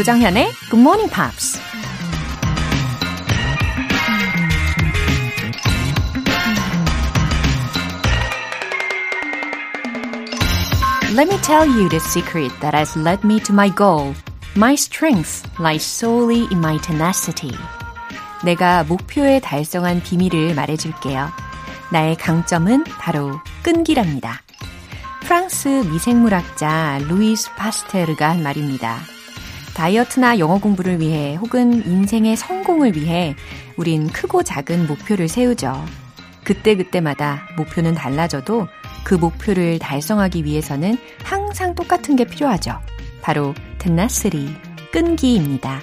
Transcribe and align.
조정현의 0.00 0.50
Good 0.70 0.80
Morning 0.80 1.12
Pops. 1.12 1.60
Let 11.14 11.28
me 11.28 11.38
tell 11.42 11.68
you 11.68 11.90
the 11.90 12.00
secret 12.00 12.50
that 12.60 12.74
has 12.74 12.98
led 12.98 13.26
me 13.26 13.40
to 13.40 13.52
my 13.52 13.68
goal. 13.76 14.14
My 14.56 14.72
strength 14.72 15.46
lies 15.60 15.84
solely 15.84 16.48
in 16.50 16.60
my 16.60 16.80
tenacity. 16.80 17.52
내가 18.42 18.84
목표에 18.84 19.40
달성한 19.40 20.02
비밀을 20.02 20.54
말해줄게요. 20.54 21.28
나의 21.92 22.16
강점은 22.16 22.84
바로 22.84 23.38
끈기랍니다. 23.62 24.40
프랑스 25.24 25.68
미생물학자 25.68 27.00
루이스 27.06 27.54
파스테르가 27.56 28.30
한 28.30 28.42
말입니다. 28.42 29.19
다이어트나 29.74 30.38
영어 30.38 30.58
공부를 30.58 31.00
위해 31.00 31.36
혹은 31.36 31.84
인생의 31.86 32.36
성공을 32.36 32.96
위해 32.96 33.34
우린 33.76 34.08
크고 34.08 34.42
작은 34.42 34.86
목표를 34.86 35.28
세우죠. 35.28 35.84
그때그때마다 36.44 37.42
목표는 37.56 37.94
달라져도 37.94 38.68
그 39.04 39.14
목표를 39.14 39.78
달성하기 39.78 40.44
위해서는 40.44 40.98
항상 41.22 41.74
똑같은 41.74 42.16
게 42.16 42.24
필요하죠. 42.24 42.80
바로 43.22 43.54
tenacity, 43.78 44.54
끈기입니다. 44.92 45.80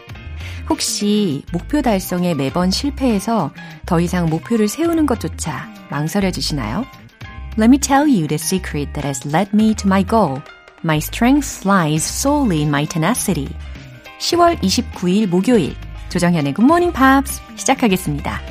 혹시 0.69 1.43
목표 1.51 1.81
달성에 1.81 2.33
매번 2.33 2.71
실패해서 2.71 3.51
더 3.85 3.99
이상 3.99 4.29
목표를 4.29 4.67
세우는 4.67 5.05
것조차 5.05 5.69
망설여지시나요? 5.89 6.85
Let 7.57 7.69
me 7.69 7.77
tell 7.79 8.03
you 8.03 8.27
the 8.27 8.35
secret 8.35 8.93
that 8.93 9.05
has 9.07 9.27
led 9.27 9.49
me 9.53 9.73
to 9.75 9.87
my 9.87 10.05
goal. 10.05 10.41
My 10.83 10.97
strength 10.97 11.65
lies 11.65 12.03
solely 12.03 12.61
in 12.61 12.69
my 12.69 12.85
tenacity. 12.85 13.49
10월 14.19 14.59
29일 14.61 15.27
목요일 15.27 15.75
조정현의 16.09 16.55
Morning 16.59 16.91
Pops 16.95 17.39
시작하겠습니다. 17.55 18.41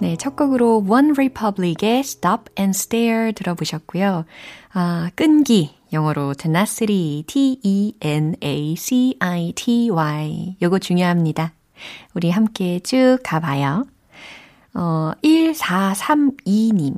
네, 0.00 0.16
첫 0.16 0.34
곡으로 0.34 0.84
One 0.88 1.10
Republic의 1.10 2.00
Stop 2.00 2.44
and 2.58 2.74
Stare 2.76 3.32
들어보셨고요. 3.32 4.24
아, 4.72 5.10
끈기, 5.14 5.74
영어로 5.92 6.34
tenacity, 6.34 7.24
T-E-N-A-C-I-T-Y. 7.26 7.96
요거 10.62 10.78
중요합니다. 10.78 11.52
우리 12.14 12.30
함께 12.30 12.80
쭉 12.80 13.18
가봐요. 13.22 13.84
어, 14.74 15.12
1432님. 15.22 16.96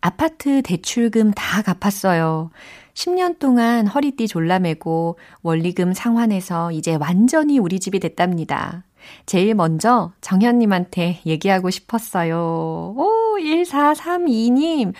아파트 0.00 0.62
대출금 0.62 1.32
다 1.32 1.62
갚았어요. 1.62 2.50
10년 2.94 3.38
동안 3.38 3.86
허리띠 3.86 4.28
졸라매고 4.28 5.18
원리금 5.42 5.94
상환해서 5.94 6.72
이제 6.72 6.94
완전히 6.94 7.58
우리 7.58 7.80
집이 7.80 8.00
됐답니다. 8.00 8.84
제일 9.26 9.54
먼저 9.54 10.12
정현님한테 10.20 11.20
얘기하고 11.26 11.70
싶었어요. 11.70 12.94
오, 12.96 13.36
1432님. 13.40 14.92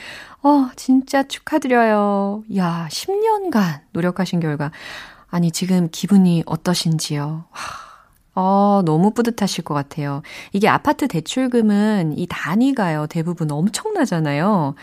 어, 0.43 0.71
진짜 0.75 1.23
축하드려요. 1.23 2.43
야, 2.57 2.89
10년간 2.91 3.81
노력하신 3.93 4.41
결과. 4.41 4.73
아니, 5.31 5.51
지금 5.53 5.89
기분이 5.91 6.43
어떠신지요? 6.47 7.45
어, 8.35 8.83
너무 8.85 9.13
뿌듯하실 9.13 9.65
것 9.65 9.75
같아요. 9.75 10.23
이게 10.53 10.69
아파트 10.69 11.07
대출금은 11.07 12.19
이 12.19 12.27
단위가요, 12.29 13.07
대부분 13.07 13.51
엄청나잖아요. 13.51 14.75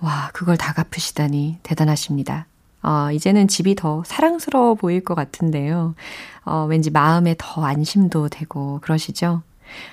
와, 0.00 0.30
그걸 0.32 0.56
다 0.56 0.72
갚으시다니 0.72 1.58
대단하십니다. 1.62 2.46
어, 2.82 3.10
이제는 3.10 3.48
집이 3.48 3.74
더 3.74 4.02
사랑스러워 4.06 4.74
보일 4.74 5.02
것 5.02 5.14
같은데요. 5.14 5.94
어, 6.44 6.66
왠지 6.68 6.90
마음에 6.90 7.34
더 7.38 7.64
안심도 7.64 8.28
되고 8.28 8.78
그러시죠? 8.82 9.42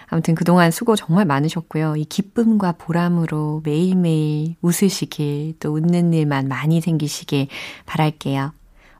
아무튼 0.07 0.35
그동안 0.35 0.69
수고 0.69 0.95
정말 0.95 1.25
많으셨고요. 1.25 1.95
이 1.95 2.05
기쁨과 2.05 2.73
보람으로 2.73 3.61
매일매일 3.63 4.55
웃으시길, 4.61 5.55
또 5.59 5.73
웃는 5.73 6.13
일만 6.13 6.47
많이 6.47 6.81
생기시길 6.81 7.47
바랄게요. 7.85 8.53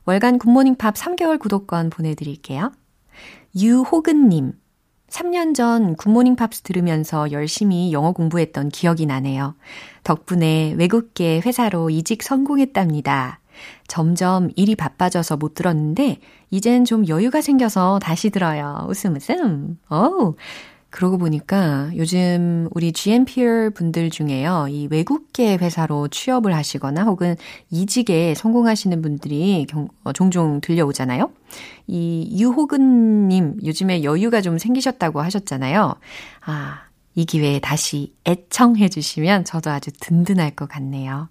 월간 0.06 0.38
Good 0.38 0.51
Morning 0.51 0.74
Pops 0.74 0.94
3개월 0.94 1.38
구독권 1.38 1.90
보내드릴게요. 1.90 2.72
유호근님, 3.56 4.52
3년 5.14 5.54
전 5.54 5.94
Good 5.94 6.08
Morning 6.08 6.34
Pops 6.34 6.62
들으면서 6.62 7.30
열심히 7.30 7.92
영어 7.92 8.10
공부했던 8.10 8.70
기억이 8.70 9.06
나네요. 9.06 9.54
덕분에 10.02 10.74
외국계 10.76 11.40
회사로 11.46 11.88
이직 11.90 12.24
성공했답니다. 12.24 13.38
점점 13.86 14.50
일이 14.56 14.74
바빠져서 14.74 15.36
못 15.36 15.54
들었는데, 15.54 16.18
이젠 16.50 16.84
좀 16.84 17.06
여유가 17.06 17.40
생겨서 17.42 18.00
다시 18.00 18.30
들어요. 18.30 18.86
웃음 18.88 19.14
웃음. 19.14 19.78
오. 19.88 20.34
그러고 20.94 21.18
보니까 21.18 21.90
요즘 21.96 22.68
우리 22.70 22.92
GMPer 22.92 23.70
분들 23.74 24.10
중에요. 24.10 24.68
이 24.70 24.86
외국계 24.88 25.56
회사로 25.56 26.06
취업을 26.06 26.54
하시거나 26.54 27.02
혹은 27.02 27.34
이직에 27.68 28.34
성공하시는 28.36 29.02
분들이 29.02 29.66
경, 29.68 29.88
어, 30.04 30.12
종종 30.12 30.60
들려오잖아요. 30.60 31.32
이 31.88 32.38
유호근님 32.40 33.58
요즘에 33.64 34.04
여유가 34.04 34.40
좀 34.40 34.56
생기셨다고 34.56 35.20
하셨잖아요. 35.20 35.96
아, 36.46 36.82
이 37.16 37.24
기회에 37.24 37.58
다시 37.58 38.14
애청해 38.24 38.88
주시면 38.88 39.46
저도 39.46 39.70
아주 39.70 39.90
든든할 39.98 40.52
것 40.52 40.68
같네요. 40.68 41.28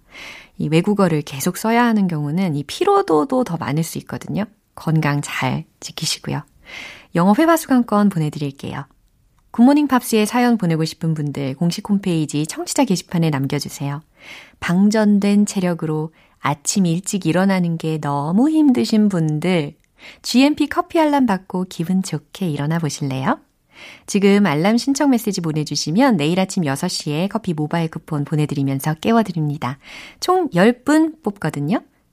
이 0.58 0.68
외국어를 0.68 1.22
계속 1.22 1.56
써야 1.56 1.86
하는 1.86 2.06
경우는 2.06 2.54
이 2.54 2.64
피로도도 2.64 3.44
더 3.44 3.56
많을 3.56 3.82
수 3.82 3.96
있거든요. 3.96 4.44
건강 4.74 5.22
잘 5.22 5.64
지키시고요. 5.80 6.42
영어 7.14 7.34
회화 7.38 7.56
수강권 7.56 8.10
보내드릴게요. 8.10 8.84
굿모닝 9.54 9.86
팝스에 9.86 10.24
사연 10.24 10.58
보내고 10.58 10.84
싶은 10.84 11.14
분들 11.14 11.54
공식 11.54 11.88
홈페이지 11.88 12.44
청취자 12.44 12.82
게시판에 12.86 13.30
남겨주세요. 13.30 14.02
방전된 14.58 15.46
체력으로 15.46 16.12
아침 16.40 16.86
일찍 16.86 17.24
일어나는 17.24 17.78
게 17.78 17.98
너무 17.98 18.50
힘드신 18.50 19.08
분들, 19.08 19.76
GMP 20.22 20.66
커피 20.66 20.98
알람 20.98 21.26
받고 21.26 21.66
기분 21.68 22.02
좋게 22.02 22.50
일어나 22.50 22.80
보실래요? 22.80 23.38
지금 24.06 24.44
알람 24.44 24.76
신청 24.76 25.10
메시지 25.10 25.40
보내주시면 25.40 26.16
내일 26.16 26.40
아침 26.40 26.64
6시에 26.64 27.28
커피 27.28 27.54
모바일 27.54 27.88
쿠폰 27.88 28.24
보내드리면서 28.24 28.94
깨워드립니다. 28.94 29.78
총 30.18 30.50
10분 30.50 31.22
뽑거든요. 31.22 31.80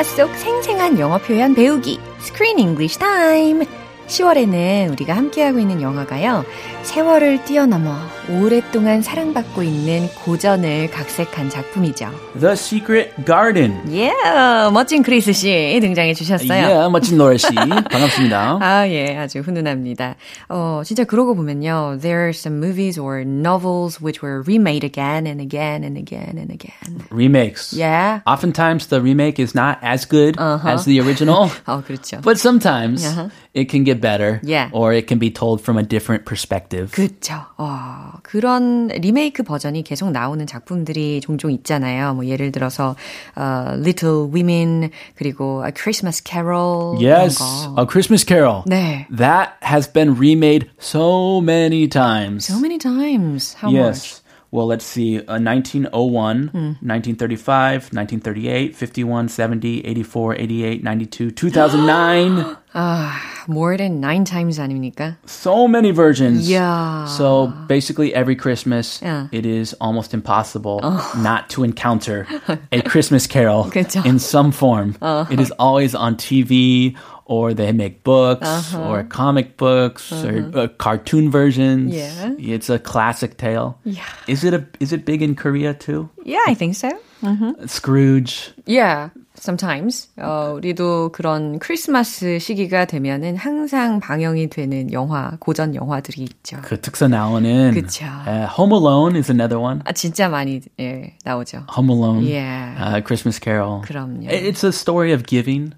영화 0.00 0.02
속 0.02 0.34
생생한 0.34 0.98
영어 0.98 1.18
표현 1.18 1.54
배우기 1.54 2.00
Screen 2.22 2.58
English 2.58 2.98
Time 2.98 3.66
10월에는 4.10 4.90
우리가 4.92 5.16
함께하고 5.16 5.60
있는 5.60 5.80
영화가요 5.80 6.44
세월을 6.82 7.44
뛰어넘어 7.44 7.94
오랫동안 8.28 9.02
사랑받고 9.02 9.62
있는 9.62 10.08
고전을 10.24 10.90
각색한 10.90 11.48
작품이죠. 11.50 12.10
The 12.38 12.52
Secret 12.52 13.10
Garden. 13.26 13.72
Yeah, 13.86 14.72
멋진 14.72 15.02
크리스 15.02 15.32
씨 15.32 15.78
등장해 15.80 16.14
주셨어요. 16.14 16.50
Yeah, 16.52 16.90
멋진 16.90 17.18
노래 17.18 17.36
씨. 17.36 17.48
반갑습니다. 17.54 18.58
아, 18.60 18.88
예, 18.88 19.16
아주 19.16 19.40
훈훈합니다. 19.40 20.14
어, 20.48 20.82
진짜 20.84 21.04
그러고 21.04 21.34
보면요. 21.34 21.98
There 22.00 22.20
are 22.22 22.30
some 22.30 22.58
movies 22.64 22.98
or 22.98 23.22
novels 23.24 24.00
which 24.00 24.22
were 24.24 24.42
remade 24.46 24.84
again 24.84 25.26
and 25.26 25.40
again 25.42 25.82
and 25.84 25.98
again 25.98 26.38
and 26.38 26.50
again. 26.52 27.04
Remakes. 27.10 27.72
Yeah. 27.76 28.20
Oftentimes 28.26 28.86
the 28.88 29.00
remake 29.00 29.38
is 29.38 29.54
not 29.54 29.78
as 29.82 30.06
good 30.08 30.36
Uh-huh. 30.38 30.66
as 30.68 30.84
the 30.84 31.00
original. 31.00 31.50
어, 31.66 31.82
그렇죠. 31.86 32.20
But 32.22 32.38
sometimes 32.38 33.04
Uh-huh. 33.06 33.28
it 33.54 33.68
can 33.70 33.84
get 33.84 33.99
better. 33.99 34.39
Yeah. 34.43 34.69
Or 34.71 34.93
it 34.93 35.07
can 35.07 35.19
be 35.19 35.29
told 35.31 35.61
from 35.61 35.77
a 35.77 35.83
different 35.83 36.25
perspective. 36.25 36.91
그렇죠. 36.91 37.45
어, 37.57 38.13
그런 38.23 38.87
리메이크 38.87 39.43
버전이 39.43 39.83
계속 39.83 40.11
나오는 40.11 40.45
작품들이 40.47 41.21
종종 41.21 41.51
있잖아요. 41.51 42.13
뭐 42.13 42.25
예를 42.25 42.51
들어서 42.51 42.95
어, 43.35 43.73
Little 43.75 44.29
Women 44.31 44.89
그리고 45.15 45.63
A 45.65 45.71
Christmas 45.75 46.21
Carol 46.23 46.95
yes, 47.03 47.37
이런 47.41 47.75
거. 47.75 47.81
A 47.81 47.85
Christmas 47.85 48.25
Carol. 48.25 48.63
네. 48.65 49.07
That 49.09 49.53
has 49.63 49.91
been 49.91 50.15
remade 50.17 50.69
so 50.79 51.41
many 51.41 51.87
times. 51.87 52.45
So 52.45 52.59
many 52.59 52.77
times. 52.77 53.55
How 53.61 53.71
much? 53.71 54.21
yes. 54.49 54.49
Well, 54.51 54.67
let's 54.67 54.85
see. 54.85 55.17
Uh, 55.19 55.37
1901, 55.39 56.79
1935, 56.81 57.91
1938, 57.91 58.75
51, 58.75 59.27
70, 59.27 59.85
84, 59.85 60.35
88, 60.35 60.83
92, 60.83 61.31
2009. 61.31 62.55
아, 62.73 63.11
more 63.47 63.77
than 63.77 63.99
nine 63.99 64.23
times 64.25 64.59
아닙니까? 64.59 65.17
so 65.25 65.67
many 65.67 65.91
versions. 65.91 66.49
Yeah. 66.49 67.05
So 67.05 67.47
basically, 67.67 68.13
every 68.13 68.35
Christmas, 68.35 69.01
Yeah. 69.01 69.27
it 69.31 69.45
is 69.45 69.73
almost 69.81 70.13
impossible 70.13 70.79
not 71.17 71.49
to 71.49 71.63
encounter 71.63 72.25
a 72.71 72.81
Christmas 72.81 73.27
carol 73.27 73.65
그쵸. 73.65 74.05
in 74.05 74.19
some 74.19 74.51
form. 74.51 74.95
It 75.29 75.39
is 75.39 75.51
always 75.59 75.95
on 75.95 76.15
TV, 76.15 76.95
or 77.30 77.54
they 77.54 77.70
make 77.70 78.02
books, 78.02 78.44
uh-huh. 78.44 78.90
or 78.90 79.04
comic 79.04 79.56
books, 79.56 80.10
or 80.10 80.38
uh-huh. 80.38 80.60
uh, 80.62 80.68
cartoon 80.82 81.30
versions. 81.30 81.94
Yeah. 81.94 82.34
It's 82.38 82.68
a 82.68 82.80
classic 82.80 83.36
tale. 83.36 83.78
Yeah. 83.84 84.02
Is 84.26 84.42
it 84.42 84.52
a 84.52 84.66
is 84.80 84.92
it 84.92 85.04
big 85.04 85.22
in 85.22 85.36
Korea 85.36 85.72
too? 85.72 86.10
Yeah, 86.24 86.42
I 86.48 86.54
think 86.54 86.74
so. 86.74 86.90
Mm-hmm. 87.22 87.66
Scrooge. 87.66 88.50
Yeah, 88.66 89.10
sometimes. 89.40 90.08
어, 90.18 90.52
우리도 90.56 91.10
그런 91.12 91.58
크리스마스 91.58 92.38
시기가 92.38 92.84
되면은 92.84 93.36
항상 93.36 94.00
방영이 94.00 94.48
되는 94.50 94.92
영화, 94.92 95.32
고전 95.40 95.74
영화들이 95.74 96.22
있죠. 96.22 96.58
그 96.62 96.80
특사 96.80 97.08
나오는. 97.08 97.72
그쵸. 97.72 98.04
Uh, 98.26 98.46
Home 98.58 98.72
Alone 98.72 99.16
is 99.16 99.30
another 99.30 99.58
one. 99.60 99.80
아, 99.84 99.92
진짜 99.92 100.28
많이 100.28 100.60
예, 100.78 101.16
나오죠. 101.24 101.64
Home 101.76 101.90
Alone. 101.90 102.24
Yeah. 102.24 102.76
Uh, 102.78 103.00
Christmas 103.04 103.38
Carol. 103.40 103.82
그럼요. 103.82 104.28
It's 104.28 104.64
a 104.64 104.72
story 104.72 105.12
of 105.12 105.24
giving 105.26 105.72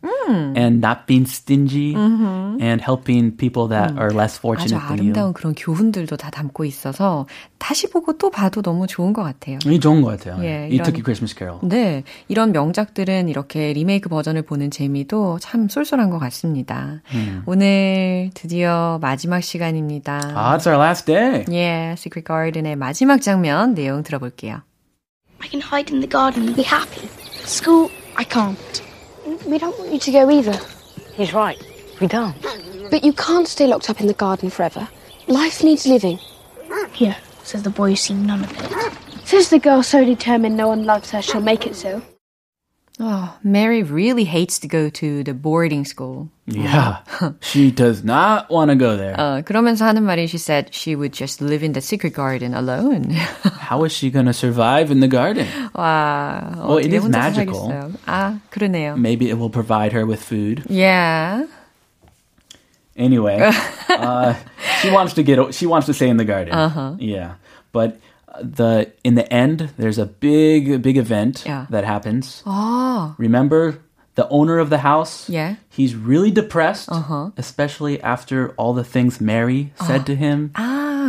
and 0.57 0.81
not 0.81 1.07
being 1.07 1.27
stingy 1.27 1.95
and 1.95 2.81
helping 2.81 3.31
people 3.37 3.69
that 3.69 3.93
are 3.99 4.11
less 4.11 4.39
아주 4.39 4.41
fortunate 4.41 4.81
than 4.89 4.99
you. 4.99 5.13
아름다운 5.13 5.33
그런 5.33 5.55
교훈들도 5.55 6.17
다 6.17 6.31
담고 6.31 6.65
있어서 6.65 7.27
다시 7.59 7.89
보고 7.91 8.17
또 8.17 8.31
봐도 8.31 8.63
너무 8.63 8.87
좋은 8.87 9.13
것 9.13 9.23
같아요. 9.23 9.59
이 9.67 9.79
좋은 9.79 10.01
것 10.03 10.17
같아요. 10.19 10.43
예, 10.45 10.69
이 10.71 10.75
이런- 10.75 10.85
특히 10.87 11.03
Christmas 11.03 11.35
Carol. 11.37 11.61
네, 11.63 12.03
이런 12.29 12.53
명작들은 12.53 13.29
이렇게 13.29 13.52
리메이크 13.59 14.09
버전을 14.09 14.43
보는 14.43 14.71
재미도 14.71 15.39
참 15.41 15.69
쏠쏠한 15.69 16.11
것 16.11 16.19
같습니다. 16.19 17.03
오늘 17.47 18.31
드디어 18.35 18.99
마지막 19.01 19.41
시간입니다. 19.43 20.21
Ah, 20.35 20.57
it's 20.57 20.67
our 20.67 20.79
last 20.79 21.07
day. 21.07 21.45
예, 21.51 21.93
Secret 21.99 22.27
Garden의 22.27 22.77
마지막 22.77 23.21
장면 23.21 23.75
내용 23.75 24.03
들어볼게요. 24.03 24.63
I 25.41 25.49
can 25.49 25.61
hide 25.61 25.93
in 25.93 26.01
the 26.01 26.09
garden 26.09 26.45
and 26.45 26.55
be 26.55 26.65
happy. 26.65 27.09
School, 27.45 27.91
I 28.17 28.25
can't. 28.25 28.83
We 29.47 29.59
don't 29.59 29.77
want 29.79 29.91
you 29.93 29.99
to 29.99 30.13
go 30.13 30.31
either. 30.31 30.59
He's 31.17 31.35
right. 31.35 31.59
We 32.01 32.07
don't. 32.07 32.35
But 32.91 33.05
you 33.05 33.13
can't 33.13 33.49
stay 33.49 33.67
locked 33.67 33.91
up 33.91 34.01
in 34.01 34.07
the 34.07 34.15
garden 34.15 34.51
forever. 34.51 34.87
Life 35.27 35.65
needs 35.65 35.87
living. 35.87 36.19
Here, 36.93 37.17
says 37.43 37.63
the 37.63 37.71
boy 37.71 37.91
who's 37.91 38.01
seen 38.01 38.27
none 38.27 38.45
of 38.45 38.51
it. 38.53 39.27
Says 39.27 39.49
the 39.51 39.59
girl 39.59 39.83
so 39.83 40.05
determined 40.05 40.57
no 40.57 40.69
one 40.69 40.85
loves 40.85 41.11
her, 41.11 41.23
she'll 41.23 41.41
make 41.41 41.67
it 41.67 41.75
so. 41.75 42.03
Oh, 43.02 43.38
Mary 43.44 43.84
really 43.84 44.24
hates 44.24 44.58
to 44.58 44.68
go 44.68 44.90
to 44.90 45.24
the 45.24 45.36
boarding 45.36 45.86
school. 45.86 46.30
Yeah. 46.48 46.98
she 47.42 47.70
does 47.70 48.04
not 48.04 48.50
want 48.50 48.72
to 48.72 48.76
go 48.76 48.98
there. 48.98 49.14
어, 49.16 49.44
그러면서 49.46 49.86
하는 49.86 50.02
말이 50.02 50.26
she 50.28 50.40
said 50.40 50.74
she 50.74 50.96
would 50.96 51.14
just 51.14 51.40
live 51.40 51.62
in 51.64 51.74
the 51.74 51.82
secret 51.82 52.16
garden 52.16 52.56
alone. 52.56 53.12
How 53.70 53.84
is 53.84 53.92
she 53.94 54.10
going 54.10 54.26
to 54.26 54.34
survive 54.34 54.90
in 54.90 55.00
the 55.00 55.08
garden? 55.08 55.46
와, 55.76 56.58
Well, 56.58 56.78
it 56.80 56.88
어떻게 56.90 56.96
is 56.98 57.04
혼자 57.06 57.18
magical. 57.20 57.68
살겠어요. 57.70 57.92
아, 58.08 58.40
그러네요. 58.50 58.96
Maybe 58.98 59.30
it 59.30 59.38
will 59.38 59.52
provide 59.52 59.94
her 59.94 60.08
with 60.08 60.24
food. 60.24 60.64
Yeah. 60.68 61.46
Anyway, 62.98 63.38
uh, 63.90 64.34
she 64.82 64.90
wants 64.90 65.14
to 65.14 65.22
get. 65.24 65.38
She 65.54 65.68
wants 65.68 65.86
to 65.86 65.94
stay 65.94 66.10
in 66.10 66.18
the 66.18 66.26
garden. 66.26 66.52
Uh-huh. 66.52 66.96
Yeah, 66.98 67.36
but 67.72 68.00
the 68.41 68.91
in 69.05 69.15
the 69.15 69.27
end, 69.33 69.71
there's 69.77 69.99
a 69.99 70.07
big, 70.07 70.81
big 70.83 70.97
event 70.97 71.45
Yeah. 71.47 71.67
that 71.71 71.85
happens. 71.85 72.43
아, 72.47 73.15
Remember 73.19 73.79
the 74.15 74.29
owner 74.29 74.59
of 74.59 74.69
the 74.71 74.79
house? 74.85 75.29
Yeah. 75.29 75.57
He's 75.71 75.95
really 75.97 76.31
depressed, 76.31 76.91
Uh-huh. 76.93 77.31
especially 77.37 78.01
after 78.03 78.53
all 78.57 78.75
the 78.75 78.85
things 78.85 79.21
Mary 79.21 79.73
said 79.87 80.05
to 80.07 80.15
him. 80.15 80.51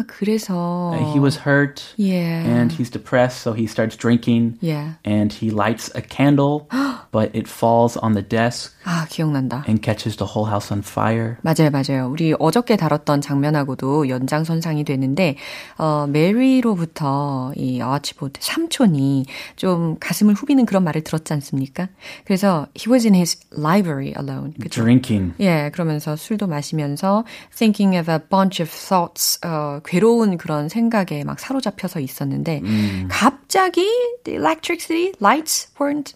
아, 0.04 0.06
그래서. 0.08 0.92
Uh, 0.94 1.14
He 1.14 1.20
was 1.20 1.40
hurt 1.48 1.82
Yeah. 1.98 2.44
and 2.46 2.72
he's 2.76 2.90
depressed, 2.92 3.40
so 3.42 3.54
he 3.54 3.66
starts 3.66 3.96
drinking. 3.98 4.58
Yeah. 4.62 4.96
And 5.06 5.32
he 5.34 5.50
lights 5.52 5.90
a 5.96 6.02
candle, 6.02 6.68
but 7.12 7.30
it 7.34 7.48
falls 7.48 7.98
on 8.02 8.14
the 8.14 8.22
desk 8.28 8.74
아, 8.86 9.06
기억난다. 9.10 9.64
and 9.68 9.82
catches 9.82 10.18
the 10.18 10.26
whole 10.34 10.50
house 10.50 10.72
on 10.74 10.82
fire. 10.82 11.38
맞아요, 11.42 11.70
맞아요. 11.72 12.10
우리 12.12 12.34
어저께 12.38 12.76
다뤘던 12.76 13.22
장면하고도 13.22 14.10
연장선상이 14.10 14.84
되는데, 14.84 15.36
어, 15.78 16.06
메리로부터 16.10 17.54
이 17.56 17.82
아치보드 17.82 18.40
삼촌이 18.42 19.26
좀 19.56 19.98
가슴을 20.00 20.34
후비는 20.34 20.66
그런 20.66 20.84
말을 20.84 21.04
들었지 21.04 21.34
않습니까? 21.34 21.88
그래서 22.26 22.68
he 22.78 22.92
was 22.92 23.06
in 23.06 23.16
his 23.16 23.38
library 23.58 24.14
alone. 24.18 24.54
그죠? 24.60 24.82
Drinking. 24.84 25.34
예, 25.40 25.70
그러면서 25.74 26.16
술도 26.16 26.48
마시면서 26.48 27.24
thinking 27.56 27.98
of 27.98 28.12
a 28.12 28.20
bunch 28.30 28.62
of 28.62 28.70
thoughts, 28.72 29.40
어, 29.46 29.80
괴로운 29.98 30.38
그런 30.38 30.70
생각에 30.70 31.24
막 31.24 31.40
사로잡혀서 31.40 32.00
있었는데, 32.00 32.62
갑자기 33.10 33.88
the 34.24 34.38
electricity 34.40 35.12
lights 35.22 35.68
weren't, 35.80 36.16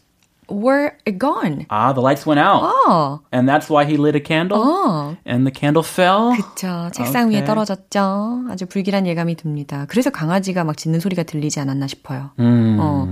were 0.50 0.92
gone. 1.20 1.66
Ah, 1.70 1.94
the 1.94 2.02
lights 2.02 2.26
went 2.28 2.40
out. 2.42 2.64
어, 2.64 3.20
And 3.32 3.48
that's 3.48 3.70
why 3.70 3.86
he 3.86 3.98
lit 4.02 4.18
a 4.18 4.24
candle. 4.26 4.58
어. 4.60 5.16
And 5.28 5.46
the 5.46 5.54
candle 5.54 5.86
fell. 5.86 6.36
그쵸. 6.36 6.90
책상 6.94 7.30
위에 7.30 7.38
오케이. 7.38 7.46
떨어졌죠. 7.46 8.46
아주 8.50 8.66
불길한 8.66 9.06
예감이 9.06 9.36
듭니다. 9.36 9.86
그래서 9.90 10.10
강아지가 10.10 10.64
막 10.64 10.76
짖는 10.78 11.00
소리가 11.00 11.24
들리지 11.24 11.60
않았나 11.60 11.86
싶어요. 11.88 12.32
음. 12.40 12.78
어, 12.80 13.08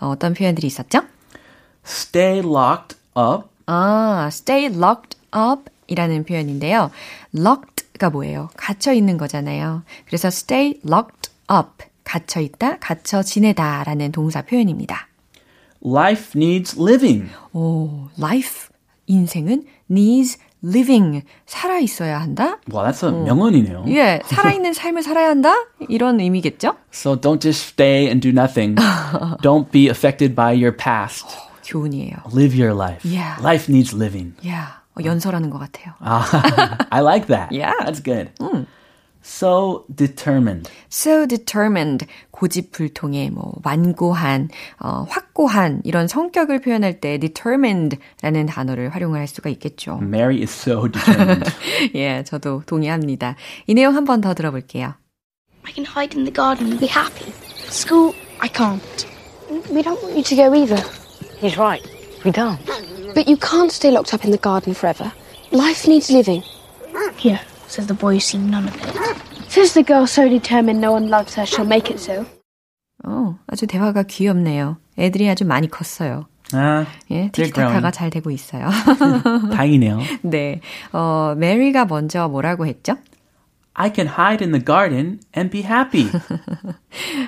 어, 0.00 0.08
어떤 0.10 0.32
표현들이 0.32 0.66
있었죠? 0.66 1.00
Stay 1.84 2.38
locked 2.38 2.96
up. 3.18 3.48
아, 3.66 4.28
stay 4.30 4.66
locked 4.72 5.18
up 5.36 5.64
이라는 5.88 6.24
표현인데요. 6.24 6.90
locked 7.36 7.75
가 7.98 8.10
뭐예요? 8.10 8.50
갇혀 8.56 8.92
있는 8.92 9.16
거잖아요. 9.18 9.82
그래서 10.06 10.28
stay 10.28 10.80
locked 10.86 11.30
up. 11.50 11.84
갇혀 12.04 12.40
있다, 12.40 12.78
갇혀 12.78 13.22
지내다 13.22 13.82
라는 13.84 14.12
동사 14.12 14.40
표현입니다. 14.42 15.08
Life 15.84 16.40
needs 16.40 16.80
living. 16.80 17.28
오, 17.52 18.08
life. 18.18 18.68
인생은 19.06 19.64
needs 19.90 20.38
living. 20.64 21.22
살아 21.46 21.78
있어야 21.80 22.20
한다? 22.20 22.58
Well, 22.72 22.88
that's 22.88 23.04
a 23.04 23.12
명언이네요. 23.12 23.84
예, 23.88 24.20
살아있는 24.24 24.72
삶을 24.72 25.02
살아야 25.02 25.28
한다? 25.28 25.54
이런 25.88 26.20
의미겠죠? 26.20 26.76
So 26.92 27.20
don't 27.20 27.40
just 27.40 27.72
stay 27.72 28.06
and 28.06 28.20
do 28.20 28.30
nothing. 28.30 28.76
don't 29.42 29.70
be 29.70 29.86
affected 29.88 30.34
by 30.34 30.54
your 30.54 30.76
past. 30.76 31.26
교훈이에요. 31.64 32.14
Live 32.32 32.56
your 32.56 32.72
life. 32.74 33.04
Yeah. 33.04 33.40
Life 33.42 33.66
needs 33.68 33.94
living. 33.94 34.34
야, 34.48 34.82
어, 34.82 34.85
연설하는 35.04 35.50
것 35.50 35.58
같아요. 35.58 35.94
Ah, 36.00 36.76
I 36.90 37.00
like 37.00 37.26
that. 37.28 37.52
Yeah. 37.52 37.72
That's 37.84 38.00
good. 38.00 38.30
So 39.22 39.84
determined. 39.92 40.70
So 40.88 41.26
determined, 41.26 42.06
고집불통의 42.30 43.30
뭐 43.30 43.54
완고한, 43.64 44.50
어, 44.78 45.04
확고한 45.08 45.80
이런 45.84 46.06
성격을 46.06 46.60
표현할 46.60 47.00
때 47.00 47.18
determined라는 47.18 48.46
단어를 48.46 48.90
활용할 48.90 49.26
수가 49.26 49.50
있겠죠. 49.50 49.98
Mary 50.00 50.42
is 50.42 50.50
so 50.52 50.86
determined. 50.88 51.50
예, 51.96 52.22
저도 52.24 52.62
동의합니다. 52.66 53.34
이 53.66 53.74
내용 53.74 53.96
한 53.96 54.04
번 54.04 54.20
더 54.20 54.32
들어볼게요. 54.32 54.94
I 55.64 55.72
can 55.74 55.84
hide 55.84 56.16
in 56.16 56.24
the 56.24 56.32
garden 56.32 56.68
and 56.70 56.78
be 56.78 56.86
happy. 56.88 57.32
School, 57.68 58.14
I 58.38 58.48
can't. 58.48 58.80
We 59.74 59.82
don't 59.82 60.00
want 60.04 60.14
you 60.14 60.22
to 60.22 60.36
go 60.36 60.54
either. 60.54 60.78
He's 61.40 61.58
right. 61.58 61.82
We 62.24 62.30
don't. 62.30 62.60
But 63.16 63.28
you 63.28 63.38
can't 63.38 63.72
stay 63.72 63.90
locked 63.90 64.12
up 64.12 64.26
in 64.26 64.30
the 64.30 64.36
garden 64.36 64.74
forever. 64.74 65.10
Life 65.50 65.88
needs 65.88 66.10
living. 66.10 66.42
Here, 67.16 67.40
says 67.66 67.86
the 67.86 67.94
boy 67.94 68.20
who's 68.20 68.26
seen 68.26 68.50
none 68.50 68.68
of 68.68 68.76
it. 68.76 69.50
Says 69.50 69.72
the 69.72 69.82
girl 69.82 70.06
so 70.06 70.28
determined 70.28 70.82
no 70.82 70.92
one 70.92 71.08
loves 71.08 71.34
her, 71.36 71.46
she'll 71.46 71.64
make 71.64 71.88
it 71.90 71.98
so. 71.98 72.26
어, 73.06 73.38
아주 73.46 73.66
대화가 73.66 74.02
귀엽네요. 74.02 74.76
애들이 74.98 75.30
아주 75.30 75.46
많이 75.46 75.70
컸어요. 75.70 76.26
아, 76.52 76.84
예, 77.10 77.30
티키타카가. 77.32 77.90
잘 77.90 78.10
되고 78.10 78.30
있어요. 78.30 78.68
다행이네요. 79.50 79.98
네, 80.22 80.60
어, 80.92 81.34
메리가 81.38 81.86
먼저 81.86 82.28
뭐라고 82.28 82.66
했죠? 82.66 82.96
I 83.75 83.89
can 83.89 84.07
hide 84.07 84.43
in 84.43 84.51
the 84.51 84.59
garden 84.63 85.21
and 85.33 85.49
be 85.49 85.61
happy. 85.61 86.09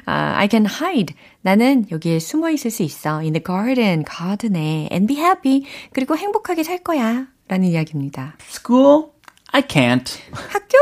아, 0.06 0.36
I 0.36 0.48
can 0.52 0.66
hide. 0.66 1.16
나는 1.42 1.86
여기에 1.90 2.20
숨어 2.20 2.50
있을 2.52 2.70
수 2.70 2.84
있어. 2.84 3.20
In 3.22 3.34
the 3.34 3.42
garden, 3.44 4.04
garden에. 4.04 4.90
And 4.92 5.08
be 5.08 5.18
happy. 5.18 5.64
그리고 5.94 6.18
행복하게 6.18 6.64
살 6.64 6.80
거야. 6.80 7.28
라는 7.48 7.68
이야기입니다. 7.70 8.36
School? 8.50 9.12
I 9.52 9.62
can't. 9.62 10.20
학교? 10.34 10.78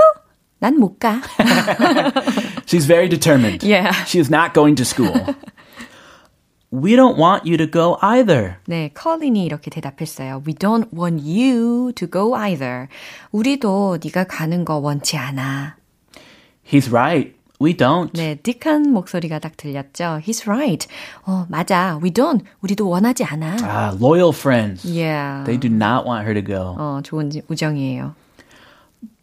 난 0.59 0.77
못 0.77 0.99
가. 0.99 1.21
She's 2.65 2.85
very 2.85 3.07
determined. 3.09 3.63
Yeah. 3.63 3.91
She 4.05 4.19
is 4.19 4.29
not 4.31 4.53
going 4.53 4.75
to 4.77 4.83
school. 4.85 5.13
we 6.75 6.95
don't 6.95 7.17
want 7.17 7.45
you 7.45 7.57
to 7.57 7.67
go 7.69 7.97
either. 8.01 8.55
네, 8.65 8.89
컬린이 8.93 9.43
이렇게 9.45 9.69
대답했어요. 9.69 10.41
We 10.47 10.53
don't 10.53 10.87
want 10.93 11.21
you 11.25 11.91
to 11.95 12.07
go 12.09 12.33
either. 12.35 12.87
우리도 13.31 13.99
네가 14.03 14.25
가는 14.25 14.63
거 14.65 14.77
원치 14.77 15.17
않아. 15.17 15.75
He's 16.65 16.89
right. 16.91 17.35
We 17.59 17.75
don't. 17.77 18.09
네, 18.13 18.35
딕한 18.41 18.89
목소리가 18.89 19.37
딱 19.39 19.55
들렸죠. 19.55 20.19
He's 20.25 20.47
right. 20.47 20.87
어, 21.25 21.45
맞아. 21.49 21.99
We 22.01 22.09
don't. 22.11 22.41
우리도 22.61 22.87
원하지 22.89 23.23
않아. 23.23 23.57
Ah, 23.61 23.95
loyal 23.99 24.31
friends. 24.33 24.83
Yeah. 24.87 25.43
They 25.45 25.59
do 25.59 25.67
not 25.69 26.05
want 26.07 26.25
her 26.25 26.33
to 26.33 26.41
go. 26.41 26.75
어, 26.79 27.01
좋은 27.03 27.29
지- 27.29 27.43
우정이에요. 27.49 28.15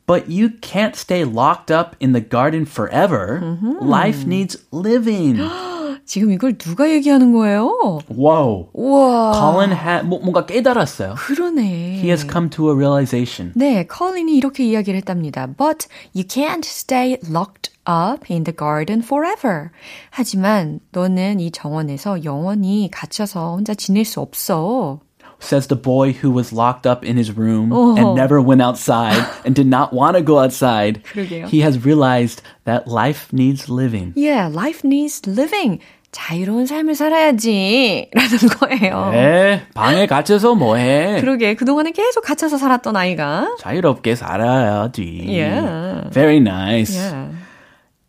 But 0.06 0.28
you 0.28 0.50
can't 0.60 0.94
stay 0.96 1.24
locked 1.24 1.70
up 1.70 1.96
in 2.00 2.12
the 2.12 2.20
garden 2.22 2.64
forever. 2.64 3.40
Life 3.82 4.24
needs 4.24 4.56
living. 4.72 5.36
지금 6.05 6.31
이걸 6.31 6.57
누가 6.57 6.89
얘기하는 6.89 7.31
거예요? 7.31 7.99
Whoa. 8.09 8.69
우와. 8.73 9.33
Colin 9.33 9.71
had 9.71 10.07
뭐, 10.07 10.19
뭔가 10.19 10.45
깨달았어요. 10.45 11.15
그러네. 11.15 11.61
He 12.01 12.07
has 12.09 12.27
come 12.29 12.49
to 12.49 12.69
a 12.69 12.75
realization. 12.75 13.53
네, 13.55 13.85
컬린이 13.85 14.35
이렇게 14.37 14.65
이야기를 14.65 14.97
했답니다. 14.97 15.47
But 15.47 15.87
you 16.15 16.25
can't 16.27 16.65
stay 16.65 17.17
locked 17.23 17.71
up 17.87 18.31
in 18.31 18.43
the 18.43 18.55
garden 18.55 19.01
forever. 19.01 19.69
하지만 20.09 20.79
너는 20.91 21.39
이 21.39 21.51
정원에서 21.51 22.23
영원히 22.23 22.89
갇혀서 22.91 23.55
혼자 23.55 23.73
지낼 23.73 24.05
수 24.05 24.19
없어. 24.19 24.99
Says 25.42 25.68
the 25.68 25.76
boy 25.76 26.12
who 26.12 26.32
was 26.32 26.52
locked 26.52 26.84
up 26.84 27.04
in 27.04 27.16
his 27.16 27.30
room 27.30 27.70
and 27.72 28.16
never 28.16 28.40
went 28.42 28.60
outside 28.60 29.22
and 29.44 29.54
did 29.54 29.68
not 29.68 29.92
want 29.92 30.16
to 30.16 30.22
go 30.22 30.40
outside. 30.40 31.00
그러게요. 31.04 31.46
He 31.46 31.60
has 31.60 31.84
realized 31.84 32.42
that 32.64 32.88
life 32.88 33.32
needs 33.32 33.68
living. 33.70 34.12
Yeah, 34.16 34.48
life 34.48 34.82
needs 34.82 35.22
living. 35.28 35.78
자유로운 36.10 36.66
삶을 36.66 36.96
살아야지. 36.96 38.10
라는 38.12 38.38
거예요. 38.58 39.12
에, 39.14 39.60
방에 39.74 40.06
갇혀서 40.06 40.56
뭐해? 40.56 41.20
그러게, 41.20 41.54
그동안은 41.54 41.92
계속 41.92 42.24
갇혀서 42.24 42.56
살았던 42.58 42.96
아이가. 42.96 43.54
자유롭게 43.60 44.16
살아야지. 44.16 45.26
Yeah. 45.28 46.10
Very 46.10 46.38
nice. 46.38 46.96
Yeah. 46.96 47.28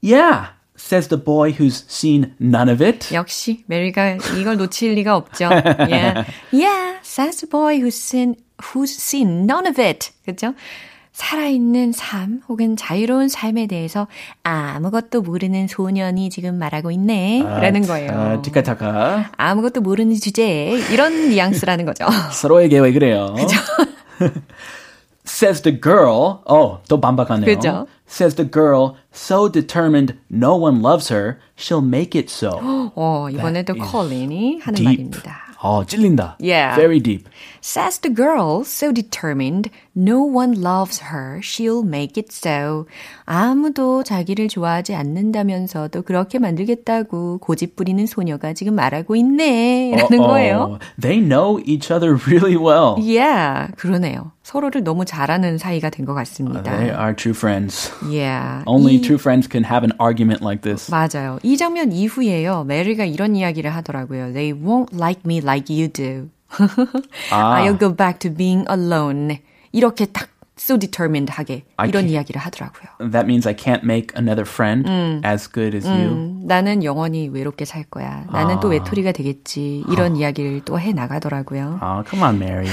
Yeah, 0.02 0.46
Says 0.85 1.09
the 1.09 1.17
boy 1.17 1.53
who's 1.53 1.85
seen 1.89 2.35
none 2.39 2.69
of 2.69 2.85
it. 2.85 3.15
역시 3.15 3.65
메리가 3.67 4.19
이걸 4.39 4.57
놓칠 4.59 4.95
리가 4.95 5.17
없죠. 5.17 5.49
Yeah, 5.89 6.25
yeah, 6.53 6.99
says 7.03 7.41
the 7.41 7.49
boy 7.49 7.81
who's 7.81 7.97
seen 7.97 8.37
who's 8.61 8.93
seen 8.93 9.47
none 9.47 9.67
of 9.67 9.81
it. 9.81 10.11
그렇죠? 10.25 10.55
살아있는 11.13 11.93
삶 11.93 12.41
혹은 12.49 12.77
자유로운 12.77 13.29
삶에 13.29 13.69
대해서 13.69 14.09
아무것도 14.43 15.23
모르는 15.23 15.69
소년이 15.69 16.29
지금 16.29 16.59
말하고 16.59 16.91
있네. 16.91 17.41
라는 17.45 17.83
거예요. 17.83 18.11
아, 18.11 18.43
티카타카. 18.43 19.31
아무것도 19.37 19.81
모르는 19.81 20.17
주제에 20.17 20.73
이런 20.93 21.31
뉘앙스라는 21.31 21.87
거죠. 21.87 22.07
서로에게 22.33 22.81
왜 22.81 22.93
그래요? 22.93 23.35
Says 25.26 25.62
the 25.62 25.80
girl. 25.80 26.40
어, 26.46 26.82
또 26.88 27.00
반박하네요. 27.00 27.46
그죠? 27.46 27.88
Says 28.08 28.36
the 28.36 28.50
girl, 28.50 28.96
so 29.14 29.48
determined 29.48 30.16
no 30.32 30.56
one 30.56 30.82
loves 30.82 31.14
her, 31.14 31.38
she'll 31.56 31.86
make 31.86 32.16
it 32.20 32.32
so. 32.32 32.60
어, 32.96 33.28
이번에도 33.32 33.74
That 33.74 33.82
is 33.84 33.92
콜린이 33.92 34.60
하는 34.62 34.76
deep. 34.76 34.86
말입니다. 34.86 35.50
어, 35.62 35.84
찔린다. 35.86 36.38
Yeah. 36.40 36.74
Very 36.76 37.00
deep. 37.02 37.28
Says 37.62 38.00
the 38.00 38.10
girl, 38.16 38.62
so 38.64 38.94
determined, 38.94 39.70
no 39.94 40.24
one 40.24 40.56
loves 40.64 41.04
her, 41.12 41.42
she'll 41.44 41.84
make 41.86 42.18
it 42.18 42.32
so. 42.32 42.88
아무도 43.26 44.02
자기를 44.04 44.48
좋아하지 44.48 44.96
않는다면서도 44.96 46.02
그렇게 46.04 46.40
만들겠다고 46.40 47.40
고집 47.40 47.76
부리는 47.76 48.04
소녀가 48.08 48.54
지금 48.54 48.74
말하고 48.76 49.16
있네. 49.18 49.92
라는 49.98 50.20
어, 50.22 50.28
거예요. 50.28 50.80
They 51.00 51.22
know 51.22 51.62
each 51.66 51.92
other 51.94 52.16
really 52.16 52.56
well. 52.56 52.96
Yeah, 52.98 53.72
그러네요. 53.76 54.32
서로를 54.45 54.85
너무 54.85 55.05
잘하는 55.05 55.57
사이가 55.59 55.89
된 55.91 56.05
것 56.05 56.13
같습니다. 56.15 56.63
They 56.63 56.91
are 56.91 57.17
true 57.17 57.35
friends. 57.35 57.91
Yeah. 58.05 58.63
Only 58.67 58.97
이- 58.97 59.01
true 59.01 59.19
friends 59.19 59.49
can 59.51 59.65
have 59.65 59.83
an 59.89 59.93
argument 59.99 60.45
like 60.45 60.61
this. 60.63 60.91
맞아요. 60.93 61.39
이 61.43 61.57
장면 61.57 61.91
이후에요. 61.93 62.65
메리가 62.65 63.07
이런 63.07 63.35
이야기를 63.37 63.75
하더라고요. 63.75 64.33
They 64.35 64.53
won't 64.53 64.93
like 64.95 65.23
me 65.25 65.39
like 65.39 65.75
you 65.75 65.89
do. 65.89 66.29
아. 67.33 67.57
I'll 67.65 67.79
go 67.79 67.91
back 67.95 68.19
to 68.21 68.31
being 68.31 68.65
alone. 68.71 69.39
이렇게 69.73 70.05
딱 70.07 70.29
so 70.57 70.79
determined 70.79 71.33
하게 71.33 71.65
I 71.77 71.89
이런 71.89 72.09
이야기를 72.09 72.41
하더라고요. 72.41 73.11
That 73.11 73.25
means 73.27 73.47
I 73.49 73.55
can't 73.57 73.83
make 73.83 74.15
another 74.17 74.47
friend 74.49 74.89
as 75.27 75.51
good 75.51 75.77
as 75.77 75.87
you. 75.87 76.13
음, 76.13 76.43
나는 76.47 76.85
영원히 76.85 77.29
외롭게 77.29 77.65
살 77.65 77.83
거야. 77.85 78.25
나는 78.33 78.61
또 78.61 78.69
외톨이가 78.69 79.13
되겠지. 79.13 79.85
이런 79.91 80.17
이야기를 80.17 80.65
또 80.65 80.79
해 80.79 80.93
나가더라고요. 80.93 81.81
Oh, 81.83 82.05
come 82.09 82.23
on, 82.25 82.37
Mary. 82.37 82.69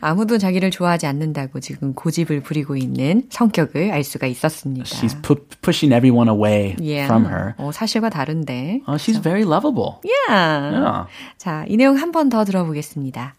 아무도 0.00 0.38
자기를 0.38 0.70
좋아하지 0.70 1.06
않는다고 1.06 1.60
지금 1.60 1.94
고집을 1.94 2.40
부리고 2.42 2.76
있는 2.76 3.24
성격을 3.30 3.90
알 3.90 4.04
수가 4.04 4.26
있었습니다. 4.26 4.84
She's 4.84 5.20
pu- 5.22 5.46
pushing 5.62 5.92
everyone 5.94 6.28
away 6.30 6.76
yeah. 6.80 7.06
from 7.06 7.26
her. 7.26 7.54
어, 7.58 7.72
사실과 7.72 8.10
다른데. 8.10 8.82
Oh, 8.86 8.96
she's 8.96 9.20
very 9.20 9.42
lovable. 9.44 10.00
Yeah. 10.04 10.70
Yeah. 10.76 11.06
자, 11.38 11.64
이 11.68 11.76
내용 11.76 11.96
한 11.96 12.12
번 12.12 12.28
더 12.28 12.44
들어보겠습니다. 12.44 13.34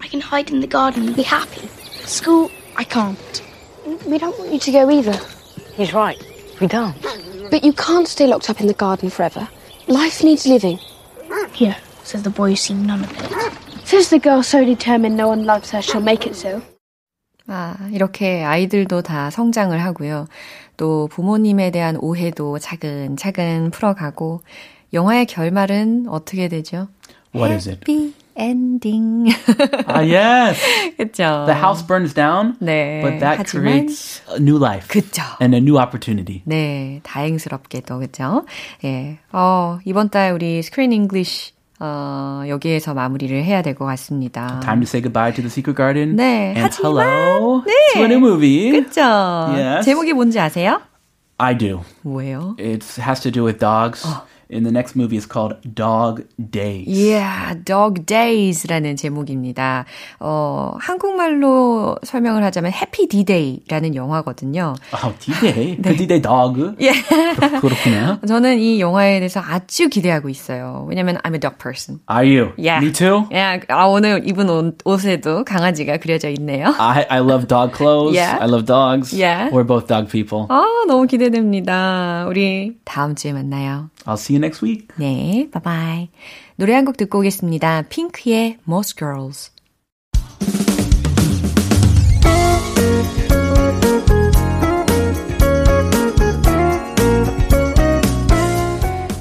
I 0.00 0.08
can 0.08 0.20
hide 0.20 0.52
in 0.52 0.60
the 0.60 0.68
garden 0.68 1.04
and 1.08 1.16
be 1.16 1.24
happy. 1.24 1.68
School, 2.06 2.50
I 2.75 2.83
can't. 2.83 3.41
We 4.07 4.17
don't 4.17 4.37
want 4.39 4.51
you 4.51 4.59
to 4.59 4.71
go 4.71 4.89
either. 4.89 5.17
He's 5.75 5.93
right. 5.93 6.17
We 6.59 6.67
don't. 6.67 6.95
But 7.49 7.63
you 7.63 7.73
can't 7.73 8.07
stay 8.07 8.27
locked 8.27 8.49
up 8.49 8.61
in 8.61 8.67
the 8.67 8.73
garden 8.73 9.09
forever. 9.09 9.47
Life 9.87 10.23
needs 10.23 10.45
living. 10.45 10.79
Here, 11.53 11.75
says 12.03 12.23
the 12.23 12.29
boy 12.29 12.51
who's 12.51 12.61
seen 12.61 12.85
none 12.85 13.03
of 13.03 13.11
it. 13.11 13.87
Says 13.87 14.09
the 14.09 14.19
girl 14.19 14.41
so 14.41 14.63
determined 14.63 15.17
no 15.17 15.27
one 15.27 15.43
loves 15.43 15.71
her, 15.71 15.81
she'll 15.81 16.01
make 16.01 16.25
it 16.25 16.35
so. 16.35 16.61
아, 17.47 17.75
이렇게 17.91 18.43
아이들도 18.43 19.01
다 19.01 19.29
성장을 19.29 19.77
하고요. 19.77 20.27
또 20.77 21.09
부모님에 21.11 21.71
대한 21.71 21.97
오해도 21.97 22.59
차근차근 22.59 23.71
풀어가고, 23.71 24.41
영화의 24.93 25.25
결말은 25.25 26.05
어떻게 26.07 26.47
되죠? 26.47 26.87
What 27.35 27.53
is 27.53 27.67
it? 27.67 28.13
해피 28.35 28.35
엔딩. 28.35 29.25
Ah, 29.87 30.01
yes. 30.01 30.57
그쵸? 30.97 31.45
The 31.45 31.53
house 31.53 31.83
burns 31.85 32.13
down, 32.13 32.55
네. 32.59 33.01
but 33.01 33.19
that 33.19 33.37
하지만, 33.39 33.63
creates 33.87 34.21
a 34.33 34.39
new 34.39 34.57
life 34.57 34.87
그쵸. 34.87 35.21
and 35.41 35.53
a 35.55 35.59
new 35.59 35.77
opportunity. 35.77 36.41
네, 36.45 37.01
다행스럽게도, 37.03 37.99
그죠? 37.99 38.45
예. 38.83 39.19
어, 39.31 39.79
이번 39.85 40.09
달 40.09 40.31
우리 40.33 40.61
스크린 40.63 40.91
잉글리쉬, 40.93 41.51
어, 41.79 42.43
여기에서 42.47 42.93
마무리를 42.93 43.43
해야 43.43 43.61
될 43.61 43.75
것 43.75 43.85
같습니다. 43.85 44.59
Time 44.61 44.81
to 44.81 44.87
say 44.87 45.01
goodbye 45.01 45.33
to 45.33 45.41
the 45.41 45.49
secret 45.49 45.75
garden. 45.75 46.15
네, 46.15 46.53
And 46.55 46.61
하지만, 46.61 47.05
hello 47.05 47.63
네. 47.65 47.73
to 47.95 48.01
a 48.01 48.05
new 48.05 48.19
movie. 48.19 48.71
그쵸? 48.71 49.01
Yes. 49.01 49.85
제목이 49.85 50.13
뭔지 50.13 50.39
아세요? 50.39 50.81
I 51.37 51.57
do. 51.57 51.81
뭐예요? 52.03 52.55
It 52.59 52.85
has 53.01 53.19
to 53.21 53.31
do 53.31 53.43
with 53.43 53.59
dogs. 53.59 54.07
In 54.48 54.62
the 54.62 54.70
next 54.70 54.94
movie, 54.94 55.16
it's 55.16 55.26
called 55.26 55.56
Dog 55.74 56.22
Days. 56.38 56.86
Yeah, 56.86 57.56
Dog 57.64 58.06
Days라는 58.06 58.94
제목입니다. 58.94 59.86
어, 60.20 60.72
한국말로 60.78 61.96
설명을 62.04 62.44
하자면 62.44 62.70
Happy 62.72 63.08
D-Day라는 63.08 63.96
영화거든요. 63.96 64.74
Oh, 64.94 65.12
D-Day? 65.18 65.78
그 65.82 65.96
D-Day 65.96 66.22
dog? 66.22 66.76
예. 66.80 66.92
그렇- 66.92 67.60
그렇구나. 67.60 68.20
저는 68.26 68.60
이 68.60 68.78
영화에 68.80 69.18
대해서 69.18 69.40
아주 69.40 69.88
기대하고 69.88 70.28
있어요. 70.28 70.86
왜냐면 70.88 71.16
I'm 71.24 71.34
a 71.34 71.40
dog 71.40 71.58
person. 71.58 71.98
Are 72.08 72.24
you? 72.24 72.52
Yeah. 72.56 72.78
Me 72.86 72.92
too. 72.92 73.26
야, 73.34 73.58
아, 73.68 73.86
오늘 73.86 74.28
입은 74.28 74.48
옷, 74.48 74.78
옷에도 74.84 75.44
강아지가 75.44 75.96
그려져 75.96 76.28
있네요. 76.30 76.72
I, 76.78 77.04
I 77.10 77.18
love 77.18 77.48
dog 77.48 77.72
clothes. 77.76 78.14
Yeah. 78.16 78.38
I 78.40 78.46
love 78.46 78.64
dogs. 78.64 79.12
Yeah. 79.12 79.50
We're 79.50 79.66
both 79.66 79.88
dog 79.88 80.08
people. 80.08 80.46
아, 80.50 80.62
너무 80.86 81.08
기대됩니다. 81.08 82.26
우리 82.28 82.76
다음 82.84 83.16
주에 83.16 83.32
만나요. 83.32 83.90
I'll 84.06 84.16
see 84.16 84.34
you 84.34 84.38
next 84.40 84.62
week. 84.64 84.88
네, 84.96 85.48
바이바이. 85.50 86.08
노래 86.56 86.74
한 86.74 86.84
곡 86.84 86.96
듣고 86.96 87.18
오겠습니다. 87.18 87.82
핑크의 87.88 88.58
Most 88.68 88.96
Girls. 88.96 89.50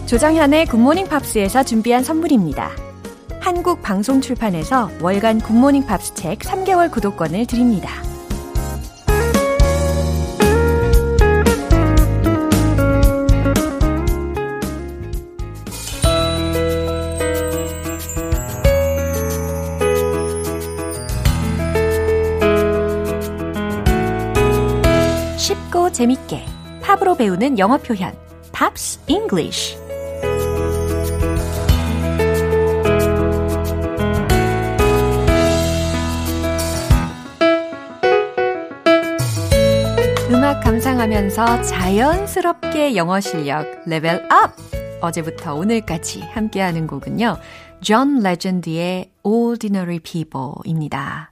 조정현의 0.05 0.67
Good 0.67 0.82
Morning 0.82 1.07
Pops에서 1.07 1.63
준비한 1.63 2.03
선물입니다. 2.03 2.71
한국 3.41 3.81
방송 3.81 4.21
출판에서 4.21 4.89
월간 5.01 5.39
Good 5.41 5.57
Morning 5.57 5.85
Pops 5.85 6.13
책 6.13 6.39
3개월 6.39 6.91
구독권을 6.91 7.45
드립니다. 7.47 7.89
재밌게 25.95 26.43
팝으로 26.81 27.15
배우는 27.15 27.57
영어 27.57 27.77
표현 27.77 28.13
Pops 28.51 28.99
English 29.07 29.77
음악 40.31 40.61
감상하면서 40.61 41.61
자연스럽게 41.61 42.97
영어 42.97 43.21
실력 43.21 43.65
level 43.87 44.27
up! 44.29 44.51
어제부터 44.99 45.55
오늘까지 45.55 46.23
함께하는 46.23 46.87
곡은요. 46.87 47.37
존 47.79 48.19
레전드의 48.19 49.11
Ordinary 49.23 49.99
People입니다. 49.99 51.31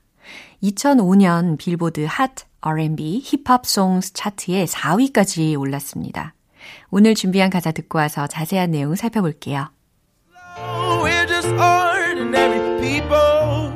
2005년 0.63 1.58
빌보드 1.58 2.05
핫 2.08 2.32
R&B 2.65 3.22
힙합 3.25 3.65
송스 3.65 4.13
차트에 4.13 4.63
4위까지 4.63 5.60
올랐습니다. 5.60 6.34
오늘 6.91 7.13
준비한 7.13 7.50
가사 7.50 7.74
듣고 7.74 7.98
와서 7.98 8.25
자세한 8.25 8.72
내용 8.72 8.96
살펴볼게요. 8.96 9.67
We're 11.03 11.27
just 11.27 11.50
ordinary 11.50 12.79
people. 12.79 13.74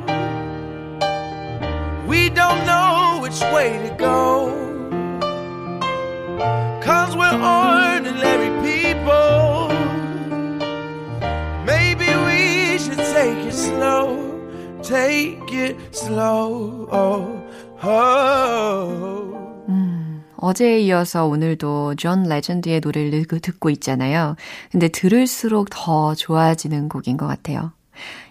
We 2.08 2.30
don't 2.30 2.64
know 2.64 3.20
which 3.20 3.42
way 3.52 3.76
to 3.86 3.94
go. 3.98 4.54
Cause 6.80 7.14
we're 7.14 7.36
ordinary 7.36 8.48
people. 8.64 9.68
Maybe 11.66 12.08
we 12.24 12.78
should 12.78 12.96
take 13.12 13.36
it 13.46 13.52
slow. 13.52 14.16
Take 14.82 15.52
it 15.52 15.76
slow. 15.94 17.44
Oh. 17.84 19.64
음, 19.68 20.24
어제에 20.36 20.80
이어서 20.80 21.26
오늘도 21.26 21.94
존 21.96 22.24
레전드의 22.24 22.80
노래를 22.80 23.24
듣고 23.26 23.70
있잖아요. 23.70 24.36
근데 24.70 24.88
들을수록 24.88 25.68
더 25.70 26.14
좋아지는 26.14 26.88
곡인 26.88 27.16
것 27.16 27.26
같아요. 27.26 27.72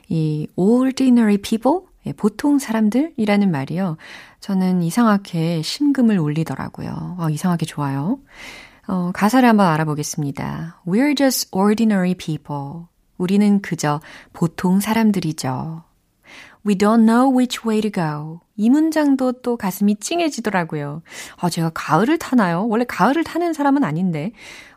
이 0.10 0.48
ordinary 0.56 1.38
people? 1.38 1.82
예, 2.06 2.14
보통 2.14 2.60
사람들이라는 2.60 3.52
말이요. 3.52 3.98
저는 4.40 4.82
이상하게 4.84 5.62
심금을 5.62 6.20
울리더라고요. 6.20 7.18
아, 7.20 7.30
이상하게 7.30 7.66
좋아요. 7.66 8.20
어, 8.88 9.12
가사를 9.14 9.48
한번 9.48 9.68
알아보겠습니다. 9.68 10.82
We're 10.88 11.16
just 11.18 11.50
ordinary 11.52 12.14
people. 12.16 12.86
우리는 13.18 13.62
그저 13.62 14.00
보통 14.32 14.80
사람들이죠. 14.80 15.84
We 16.66 16.76
don't 16.76 17.06
know 17.06 17.34
which 17.34 17.62
way 17.66 17.82
to 17.82 17.92
go. 17.92 18.40
이 18.56 18.70
문장도 18.70 19.42
또 19.42 19.58
가슴이 19.58 19.98
찡해지더라고요. 19.98 21.02
아, 21.38 21.50
제가 21.50 21.72
가을을 21.74 22.18
타나요? 22.18 22.68
원래 22.68 22.86
가을을 22.86 23.24
타는 23.24 23.54
사람은 23.54 23.84
아닌데. 23.84 24.32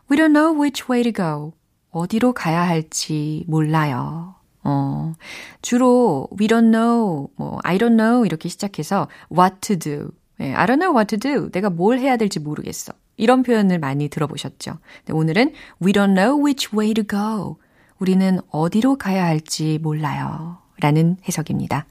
We 0.09 0.17
don't 0.17 0.33
know 0.33 0.57
which 0.59 0.85
way 0.89 1.03
to 1.03 1.11
go. 1.11 1.53
어디로 1.91 2.33
가야 2.33 2.61
할지 2.61 3.43
몰라요. 3.47 4.35
어, 4.63 5.13
주로 5.61 6.27
we 6.39 6.47
don't 6.47 6.71
know, 6.71 7.29
뭐 7.35 7.59
I 7.63 7.77
don't 7.77 7.97
know 7.97 8.25
이렇게 8.25 8.47
시작해서 8.47 9.07
what 9.31 9.57
to 9.61 9.77
do. 9.77 10.11
예, 10.39 10.53
I 10.53 10.65
don't 10.65 10.79
know 10.79 10.95
what 10.95 11.15
to 11.15 11.19
do. 11.19 11.49
내가 11.51 11.69
뭘 11.69 11.99
해야 11.99 12.17
될지 12.17 12.39
모르겠어. 12.39 12.93
이런 13.17 13.43
표현을 13.43 13.79
많이 13.79 14.07
들어보셨죠. 14.09 14.77
오늘은 15.11 15.53
we 15.83 15.91
don't 15.91 16.15
know 16.15 16.41
which 16.43 16.69
way 16.75 16.93
to 16.93 17.03
go. 17.03 17.57
우리는 17.99 18.39
어디로 18.49 18.97
가야 18.97 19.25
할지 19.25 19.79
몰라요. 19.81 20.60
라는 20.81 21.15
해석입니다. 21.27 21.85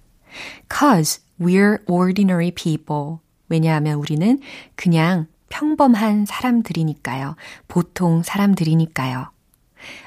Cause 0.70 1.22
we're 1.40 1.79
ordinary 1.88 2.50
people. 2.50 3.18
왜냐하면 3.48 3.98
우리는 3.98 4.40
그냥 4.74 5.26
평범한 5.48 6.26
사람들이니까요. 6.26 7.37
보통 7.68 8.22
사람들이니까요. 8.22 9.31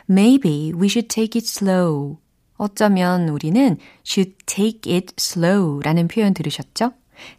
Maybe 0.10 0.72
we 0.74 0.88
should 0.88 1.08
take 1.08 1.40
it 1.40 1.48
slow. 1.48 2.18
어쩌면 2.58 3.30
우리는 3.30 3.78
should 4.06 4.38
take 4.46 4.94
it 4.94 5.14
slow 5.18 5.82
라는 5.82 6.08
표현 6.08 6.34
들으셨죠? 6.34 6.94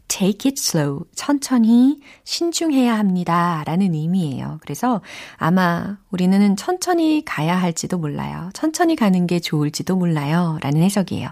Take 0.09 0.51
it 0.51 0.61
slow. 0.61 1.05
천천히 1.15 2.01
신중해야 2.25 2.99
합니다. 2.99 3.63
라는 3.67 3.95
의미예요. 3.95 4.59
그래서 4.63 5.01
아마 5.37 5.99
우리는 6.11 6.57
천천히 6.57 7.25
가야 7.25 7.57
할지도 7.57 7.99
몰라요. 7.99 8.51
천천히 8.55 8.97
가는 8.97 9.27
게 9.27 9.41
좋을지도 9.41 9.97
몰라요. 9.97 10.59
라는 10.63 10.83
해석이에요. 10.83 11.31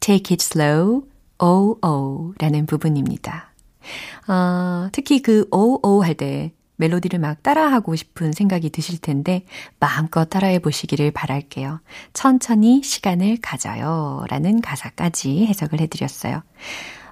take 0.00 0.34
it 0.34 0.44
slow. 0.44 1.02
oh, 1.40 1.78
oh 1.84 2.34
라는 2.38 2.66
부분입니다. 2.66 3.52
어, 4.28 4.88
특히 4.92 5.22
그 5.22 5.46
oh, 5.50 5.80
oh 5.82 6.04
할 6.04 6.14
때 6.14 6.52
멜로디를 6.78 7.18
막 7.18 7.42
따라하고 7.42 7.96
싶은 7.96 8.32
생각이 8.32 8.70
드실 8.70 8.98
텐데 8.98 9.44
마음껏 9.80 10.24
따라해 10.24 10.60
보시기를 10.60 11.10
바랄게요. 11.10 11.80
천천히 12.12 12.82
시간을 12.82 13.38
가져요. 13.42 14.24
라는 14.28 14.60
가사까지 14.60 15.46
해석을 15.46 15.80
해드렸어요. 15.80 16.42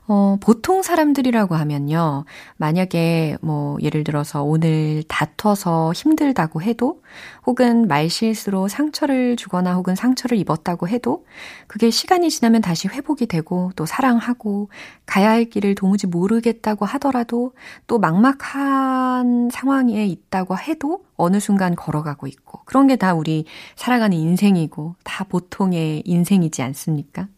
어, 0.09 0.37
보통 0.41 0.83
사람들이라고 0.83 1.57
하면요. 1.57 2.25
만약에 2.59 3.37
뭐 3.43 3.77
예를 3.83 4.05
들어서 4.05 4.43
오늘 4.45 5.03
다퉈서 5.09 5.93
힘들다고 5.95 6.63
해도 6.63 7.03
혹은 7.45 7.89
말실수로 7.89 8.69
상처를 8.69 9.35
주거나 9.37 9.75
혹은 9.75 9.97
상처를 9.97 10.39
입었다고 10.39 10.87
해도 10.89 11.27
그게 11.67 11.91
시간이 11.91 12.31
지나면 12.31 12.61
다시 12.63 12.87
회복이 12.87 13.27
되고 13.27 13.73
또 13.75 13.85
사랑하고 13.85 14.69
가야 15.07 15.31
할 15.31 15.47
길을 15.47 15.75
도무지 15.75 16.07
모르겠다고 16.07 16.85
하더라도 16.85 17.53
또 17.89 17.99
막막한 17.99 19.51
상황에 19.53 20.07
있다고 20.07 20.57
해도 20.57 21.01
어느 21.17 21.41
순간 21.41 21.75
걸어가고 21.75 22.27
있고 22.29 22.61
그런 22.65 22.87
게 22.87 22.97
다 22.97 23.13
우리 23.15 23.45
살아가는 23.77 24.17
인생이고 24.17 24.95
다 25.05 25.25
보통의 25.25 26.03
인생이지 26.07 26.63
않습니까? 26.63 27.29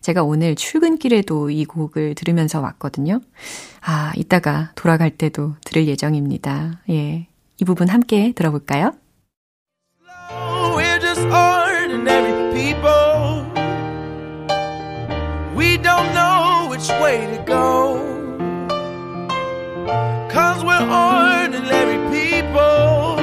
제가 0.00 0.22
오늘 0.22 0.54
출근길에도 0.54 1.50
이 1.50 1.64
곡을 1.64 2.14
들으면서 2.14 2.60
왔거든요. 2.60 3.20
아, 3.80 4.12
이따가 4.16 4.72
돌아갈 4.74 5.10
때도 5.10 5.54
들을 5.64 5.86
예정입니다. 5.86 6.80
예. 6.90 7.26
이 7.60 7.64
부분 7.64 7.88
함께 7.88 8.32
들어볼까요? 8.32 8.92
We're 10.76 11.00
just 11.00 11.22
ordinary 11.26 12.52
people. 12.52 13.44
We 15.54 15.78
don't 15.78 16.12
know 16.12 16.68
which 16.68 16.90
way 17.00 17.26
to 17.36 17.44
go. 17.44 18.00
Cause 20.30 20.64
we're 20.64 20.82
ordinary 20.82 21.98
people. 22.10 23.16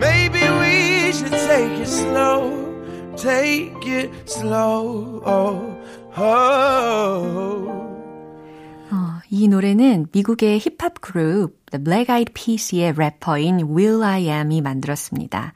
Maybe 0.00 0.40
we 0.40 1.12
should 1.12 1.30
take 1.30 1.78
it 1.78 1.88
slow. 1.88 2.69
Take 3.20 3.86
it 3.86 4.10
slow. 4.26 5.20
Oh, 5.24 5.76
oh. 6.16 7.70
어, 8.90 9.20
이 9.30 9.46
노래는 9.46 10.06
미국의 10.10 10.58
힙합 10.58 11.00
그룹 11.00 11.54
The 11.70 11.84
Black 11.84 12.12
Eyed 12.12 12.32
Peas의 12.32 12.94
래퍼인 12.96 13.76
Will 13.76 14.02
I 14.02 14.28
Am이 14.28 14.62
만들었습니다. 14.62 15.52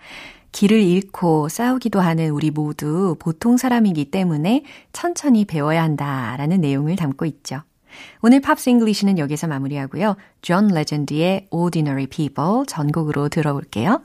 길을 0.52 0.80
잃고 0.80 1.48
싸우기도 1.48 2.00
하는 2.00 2.30
우리 2.30 2.50
모두 2.52 3.16
보통 3.18 3.56
사람이기 3.56 4.10
때문에 4.12 4.62
천천히 4.92 5.44
배워야 5.46 5.82
한다라는 5.82 6.60
내용을 6.60 6.94
담고 6.94 7.24
있죠. 7.24 7.62
오늘 8.22 8.40
팝스 8.40 8.70
잉글리시는 8.70 9.18
여기서 9.18 9.48
마무리하고요. 9.48 10.16
존 10.42 10.68
레전드의 10.68 11.48
Ordinary 11.50 12.06
People 12.06 12.66
전곡으로 12.66 13.28
들어볼게요. 13.30 14.02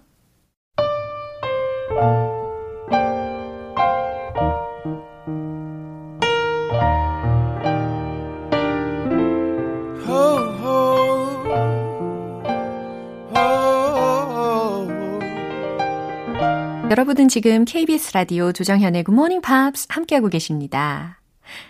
여러분은 16.99 17.29
지금 17.29 17.63
KBS 17.63 18.11
라디오 18.13 18.51
조정현의 18.51 19.05
Good 19.05 19.15
Morning 19.15 19.41
Pops 19.41 19.87
함께하고 19.87 20.27
계십니다. 20.27 21.21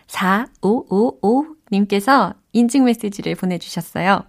4555님께서 0.07 2.33
인증 2.51 2.85
메시지를 2.85 3.35
보내주셨어요. 3.35 4.23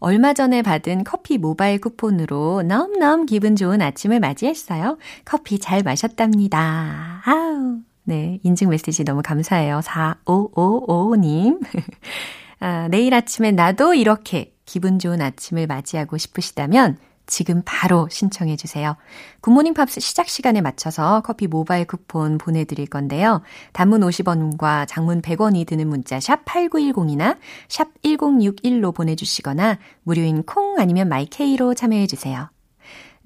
얼마 0.00 0.34
전에 0.34 0.62
받은 0.62 1.04
커피 1.04 1.38
모바일 1.38 1.80
쿠폰으로 1.80 2.62
너무너무 2.62 3.26
기분 3.26 3.54
좋은 3.54 3.80
아침을 3.80 4.18
맞이했어요. 4.18 4.98
커피 5.24 5.60
잘 5.60 5.84
마셨답니다. 5.84 7.22
아우. 7.24 7.78
네, 8.02 8.40
인증 8.42 8.70
메시지 8.70 9.04
너무 9.04 9.22
감사해요. 9.22 9.82
4555님. 9.84 11.64
아, 12.58 12.88
내일 12.88 13.14
아침에 13.14 13.52
나도 13.52 13.94
이렇게 13.94 14.52
기분 14.64 14.98
좋은 14.98 15.22
아침을 15.22 15.68
맞이하고 15.68 16.18
싶으시다면 16.18 16.98
지금 17.26 17.62
바로 17.64 18.08
신청해 18.10 18.56
주세요. 18.56 18.96
굿모닝 19.40 19.74
팝스 19.74 20.00
시작 20.00 20.28
시간에 20.28 20.60
맞춰서 20.60 21.22
커피 21.22 21.46
모바일 21.46 21.86
쿠폰 21.86 22.38
보내드릴 22.38 22.86
건데요. 22.86 23.42
단문 23.72 24.00
50원과 24.00 24.86
장문 24.88 25.22
100원이 25.22 25.66
드는 25.66 25.88
문자 25.88 26.20
샵 26.20 26.44
8910이나 26.44 27.38
샵 27.68 27.88
1061로 28.02 28.94
보내주시거나 28.94 29.78
무료인 30.02 30.42
콩 30.42 30.78
아니면 30.78 31.08
마이케이로 31.08 31.74
참여해 31.74 32.06
주세요. 32.06 32.50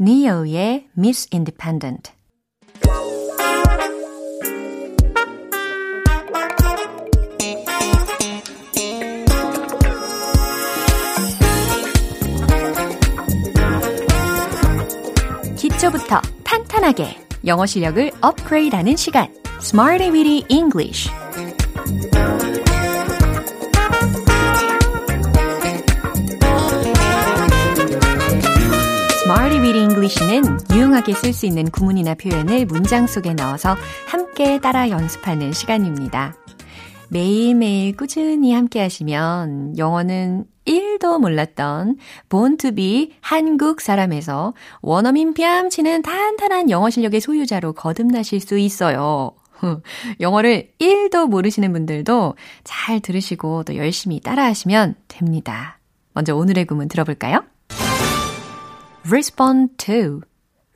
니오의 0.00 0.88
Miss 0.96 1.28
Independent 1.32 2.12
기초부터 15.88 16.20
탄탄하게 16.44 17.16
영어 17.46 17.64
실력을 17.66 18.10
업그레이드하는 18.20 18.96
시간 18.96 19.28
Smarty 19.60 20.10
Weedy 20.10 20.44
English 20.48 21.10
Weedy 29.60 29.82
English는 29.82 30.58
유용하게 30.72 31.14
쓸 31.14 31.32
수 31.32 31.46
있는 31.46 31.70
구문이나 31.70 32.14
표현을 32.14 32.66
문장 32.66 33.06
속에 33.06 33.34
넣어서 33.34 33.76
함께 34.06 34.58
따라 34.60 34.88
연습하는 34.88 35.52
시간입니다. 35.52 36.34
매일매일 37.10 37.96
꾸준히 37.96 38.52
함께 38.52 38.80
하시면 38.80 39.78
영어는 39.78 40.44
1도 40.68 41.18
몰랐던 41.18 41.96
be 42.74 43.14
한국 43.20 43.80
사람에서 43.80 44.54
원어민 44.82 45.32
뺨치는 45.32 46.02
탄탄한 46.02 46.68
영어 46.70 46.90
실력의 46.90 47.20
소유자로 47.20 47.72
거듭나실 47.72 48.40
수 48.40 48.58
있어요. 48.58 49.32
영어를 50.20 50.70
1도 50.78 51.28
모르시는 51.28 51.72
분들도 51.72 52.36
잘 52.64 53.00
들으시고 53.00 53.64
또 53.64 53.76
열심히 53.76 54.20
따라하시면 54.20 54.94
됩니다. 55.08 55.78
먼저 56.12 56.36
오늘의 56.36 56.66
구문 56.66 56.88
들어볼까요? 56.88 57.44
respond 59.06 59.74
to, 59.78 60.20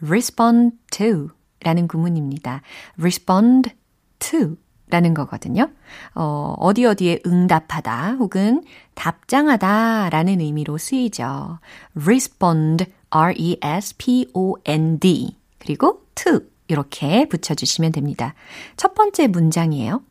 respond 0.03 0.77
to 0.91 1.29
라는 1.61 1.87
구문입니다. 1.87 2.63
respond 2.99 3.71
to 4.19 4.57
라는 4.93 5.15
거거든요. 5.15 5.71
어, 6.15 6.55
어디 6.59 6.85
어디에 6.85 7.21
응답하다 7.27 8.17
혹은 8.19 8.63
답장하다 8.95 10.11
라는 10.11 10.41
의미로 10.41 10.77
쓰이죠. 10.77 11.59
respond, 11.99 12.85
r-e-s-p-o-n-d 13.09 13.57
그리고 15.59 16.05
to 16.15 16.41
이렇게 16.69 17.27
붙여주시면 17.27 17.93
됩니다. 17.93 18.35
첫 18.77 18.95
번째 18.95 19.29
문장이에요. 19.29 20.03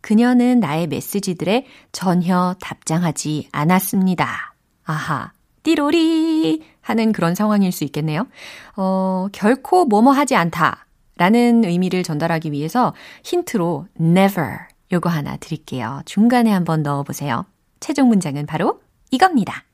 그녀는 0.00 0.60
나의 0.60 0.86
메시지들에 0.86 1.66
전혀 1.90 2.54
답장하지 2.60 3.48
않았습니다. 3.50 4.54
아하, 4.84 5.32
띠로리 5.64 6.62
하는 6.80 7.12
그런 7.12 7.34
상황일 7.34 7.72
수 7.72 7.82
있겠네요. 7.84 8.28
어, 8.76 9.26
결코 9.32 9.84
뭐뭐 9.86 10.12
하지 10.12 10.36
않다. 10.36 10.86
라는 11.20 11.64
의미를 11.66 12.02
전달하기 12.02 12.50
위해서 12.50 12.94
힌트로 13.24 13.88
never 14.00 14.56
요거 14.90 15.10
하나 15.10 15.36
드릴게요. 15.36 16.00
중간에 16.06 16.50
한번 16.50 16.82
넣어보세요. 16.82 17.44
최종 17.78 18.08
문장은 18.08 18.46
바로 18.46 18.80
이겁니다. 19.10 19.64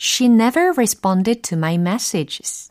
She 0.00 0.30
never 0.30 0.68
responded 0.76 1.42
to 1.42 1.58
my 1.58 1.74
messages. 1.74 2.70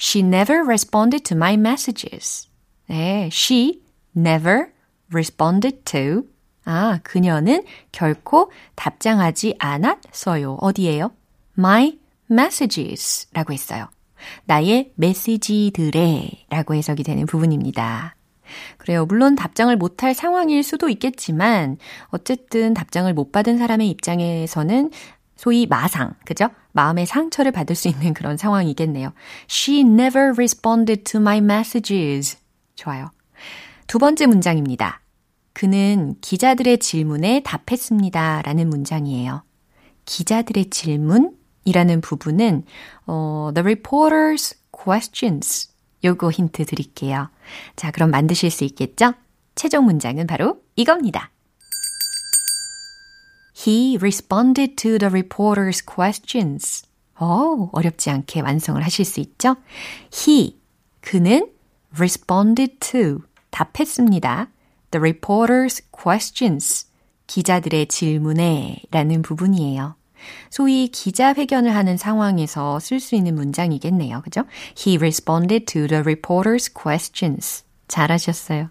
She 0.00 0.24
never 0.24 0.62
responded 0.64 1.24
to 1.24 1.36
my 1.36 1.54
messages. 1.54 2.48
네, 2.88 3.28
she 3.32 3.82
never 4.16 4.68
responded 5.12 5.82
to. 5.86 6.22
아, 6.64 7.00
그녀는 7.02 7.64
결코 7.90 8.52
답장하지 8.76 9.56
않았어요. 9.58 10.54
어디에요? 10.60 11.10
My 11.58 11.98
messages 12.30 13.26
라고 13.32 13.52
했어요. 13.52 13.88
나의 14.44 14.92
메시지들에 14.96 16.30
라고 16.50 16.74
해석이 16.74 17.02
되는 17.02 17.26
부분입니다. 17.26 18.16
그래요. 18.76 19.06
물론 19.06 19.34
답장을 19.34 19.74
못할 19.76 20.14
상황일 20.14 20.62
수도 20.62 20.88
있겠지만, 20.88 21.78
어쨌든 22.08 22.74
답장을 22.74 23.12
못 23.14 23.32
받은 23.32 23.58
사람의 23.58 23.88
입장에서는 23.90 24.90
소위 25.36 25.66
마상, 25.66 26.14
그죠? 26.24 26.48
마음의 26.72 27.06
상처를 27.06 27.52
받을 27.52 27.74
수 27.74 27.88
있는 27.88 28.14
그런 28.14 28.36
상황이겠네요. 28.36 29.12
She 29.50 29.80
never 29.80 30.32
responded 30.32 31.04
to 31.04 31.20
my 31.20 31.38
messages. 31.38 32.38
좋아요. 32.74 33.10
두 33.86 33.98
번째 33.98 34.26
문장입니다. 34.26 35.00
그는 35.52 36.14
기자들의 36.20 36.78
질문에 36.78 37.42
답했습니다. 37.44 38.42
라는 38.42 38.70
문장이에요. 38.70 39.42
기자들의 40.04 40.70
질문? 40.70 41.36
이라는 41.64 42.00
부분은 42.00 42.64
어, 43.06 43.50
the 43.54 43.74
reporter's 43.74 44.56
questions 44.72 45.70
요거 46.04 46.30
힌트 46.30 46.64
드릴게요. 46.66 47.30
자, 47.76 47.90
그럼 47.90 48.10
만드실 48.10 48.50
수 48.50 48.64
있겠죠? 48.64 49.14
최종 49.54 49.84
문장은 49.84 50.26
바로 50.26 50.62
이겁니다. 50.76 51.30
He 53.66 53.96
responded 53.96 54.76
to 54.76 54.98
the 54.98 55.10
reporter's 55.10 55.84
questions. 55.86 56.84
어, 57.14 57.68
어렵지 57.72 58.10
않게 58.10 58.40
완성을 58.40 58.82
하실 58.82 59.04
수 59.04 59.20
있죠? 59.20 59.56
He, 60.12 60.58
그는 61.00 61.48
responded 61.94 62.78
to, 62.80 63.20
답했습니다. 63.50 64.48
The 64.90 65.12
reporter's 65.12 65.84
questions, 65.92 66.88
기자들의 67.26 67.86
질문에 67.86 68.82
라는 68.90 69.22
부분이에요. 69.22 69.94
소위 70.50 70.88
기자회견을 70.88 71.74
하는 71.74 71.96
상황에서 71.96 72.78
쓸 72.80 73.00
수 73.00 73.14
있는 73.14 73.34
문장이겠네요. 73.34 74.22
그죠? 74.22 74.42
He 74.76 74.96
responded 74.96 75.66
to 75.66 75.86
the 75.86 76.02
reporter's 76.02 76.72
questions. 76.72 77.64
잘하셨어요. 77.88 78.68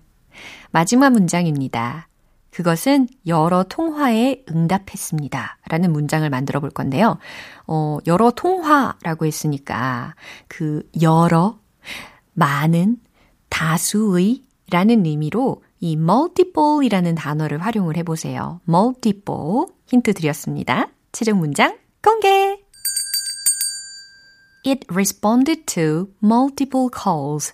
마지막 0.72 1.12
문장입니다. 1.12 2.08
그것은 2.52 3.08
여러 3.28 3.64
통화에 3.64 4.44
응답했습니다. 4.50 5.58
라는 5.70 5.94
문장을 5.94 6.30
만들어 6.30 6.60
볼 6.60 6.70
건데요. 6.70 7.18
어, 7.66 7.98
여러 8.08 8.32
통화라고 8.32 9.26
했으니까 9.26 10.16
그 10.48 10.84
여러, 11.02 11.58
많은, 12.34 12.98
다수의 13.50 14.44
라는 14.70 15.06
의미로 15.06 15.64
이 15.80 15.94
multiple 15.94 16.86
이라는 16.86 17.16
단어를 17.16 17.60
활용을 17.60 17.98
해보세요. 17.98 18.62
multiple 18.68 19.66
힌트 19.88 20.14
드렸습니다. 20.14 20.88
최종 21.12 21.40
문장 21.40 21.78
공개! 22.02 22.58
It 24.66 24.86
responded 24.90 25.66
to 25.66 26.08
multiple 26.24 26.90
calls. 26.90 27.54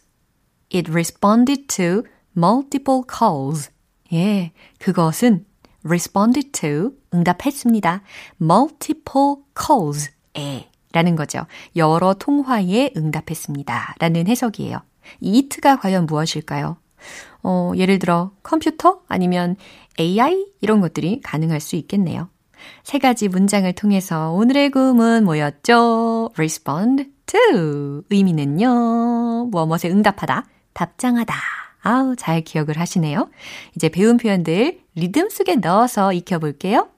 It 0.70 0.91
responded 0.91 1.67
to 1.76 2.04
multiple 2.36 3.02
calls. 3.10 3.72
예, 4.13 4.52
그것은 4.80 5.46
responded 5.84 6.52
to 6.52 6.91
응답했습니다. 7.13 8.04
multiple 8.39 9.38
calls. 9.60 10.12
에 10.36 10.70
라는 10.91 11.15
거죠. 11.15 11.48
여러 11.76 12.13
통화에 12.13 12.91
응답했습니다. 12.96 13.96
라는 14.00 14.28
해석이에요. 14.28 14.82
이 15.22 15.38
it가 15.38 15.80
과연 15.80 16.06
무엇일까요? 16.06 16.78
어, 17.43 17.72
예를 17.76 17.98
들어 18.00 18.32
컴퓨터 18.43 19.02
아니면 19.08 19.56
AI 20.00 20.46
이런 20.62 20.82
것들이 20.82 21.22
가능할 21.22 21.60
수 21.60 21.76
있겠네요. 21.76 22.30
세 22.84 22.99
가지 22.99 23.27
문장을 23.27 23.71
통해서 23.73 24.32
오늘의 24.32 24.71
구문 24.71 25.25
뭐였죠? 25.25 26.32
respond 26.38 27.10
to. 27.25 28.03
의미는요, 28.10 29.45
무엇에 29.51 29.89
응답하다, 29.89 30.45
답장하다. 30.73 31.36
아우, 31.82 32.15
잘 32.15 32.41
기억을 32.41 32.80
하시네요. 32.80 33.30
이제 33.75 33.89
배운 33.89 34.17
표현들 34.17 34.80
리듬 34.95 35.30
속에 35.30 35.56
넣어서 35.56 36.13
익혀볼게요. 36.13 36.89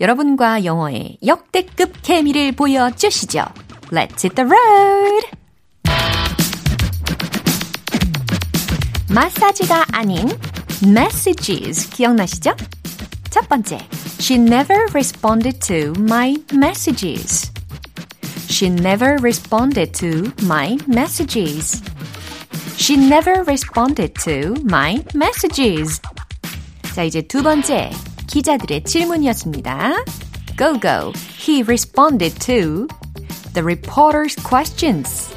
여러분과 0.00 0.64
영어의 0.64 1.18
역대급 1.24 2.02
케미를 2.02 2.52
보여주시죠. 2.52 3.44
Let's 3.90 4.24
hit 4.24 4.34
the 4.34 4.48
road! 4.48 5.26
마사지가 9.10 9.84
아닌 9.92 10.26
messages 10.82 11.90
기억나시죠? 11.90 12.56
첫 13.31 13.47
번째, 13.49 13.77
She 14.19 14.35
never 14.35 14.87
responded 14.93 15.59
to 15.67 15.93
my 15.97 16.35
messages. 16.53 17.51
She 18.49 18.69
never 18.69 19.17
responded 19.21 19.93
to 19.99 20.31
my 20.43 20.77
messages. 20.87 21.83
She 22.77 22.95
never 22.95 23.43
responded 23.43 24.13
to 24.23 24.55
my 24.63 25.03
messages. 25.13 26.01
자, 26.95 27.03
이제 27.03 27.21
두 27.21 27.43
번째 27.43 27.91
기자들의 28.27 28.83
질문이었습니다. 28.83 30.03
Go, 30.57 30.79
go. 30.79 31.13
He 31.37 31.61
responded 31.63 32.33
to 32.41 32.87
the 33.53 33.63
reporter's 33.63 34.35
questions. 34.43 35.29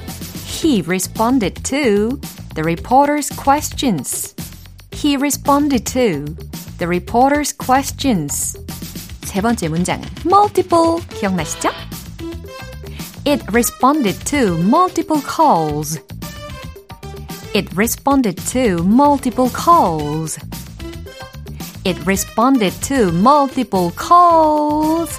He 0.47 0.83
responded 0.83 1.63
to 1.65 2.19
the 2.55 2.63
reporter's 2.65 3.29
questions. 3.31 4.34
He 4.95 5.17
responded 5.17 5.87
to 5.87 6.25
the 6.79 6.87
reporter's 6.87 7.53
questions. 7.57 8.57
세 9.23 9.41
번째 9.41 9.69
문장, 9.69 10.03
multiple 10.25 11.01
기억나시죠? 11.19 11.71
It 13.25 13.45
responded 13.53 14.19
to 14.27 14.57
multiple 14.59 15.23
calls. 15.23 16.01
It 17.55 17.69
responded 17.77 18.37
to 18.53 18.83
multiple 18.85 19.51
calls. 19.51 20.39
It 21.85 21.99
responded 22.07 22.73
to 22.83 23.11
multiple 23.13 23.91
calls. 23.97 25.19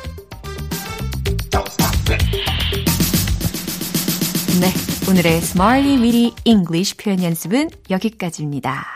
네, 4.60 4.74
오늘의 5.10 5.38
Smarty 5.38 5.98
Weedy 5.98 6.34
English 6.46 6.98
표현 6.98 7.24
연습은 7.24 7.70
여기까지입니다. 7.90 8.95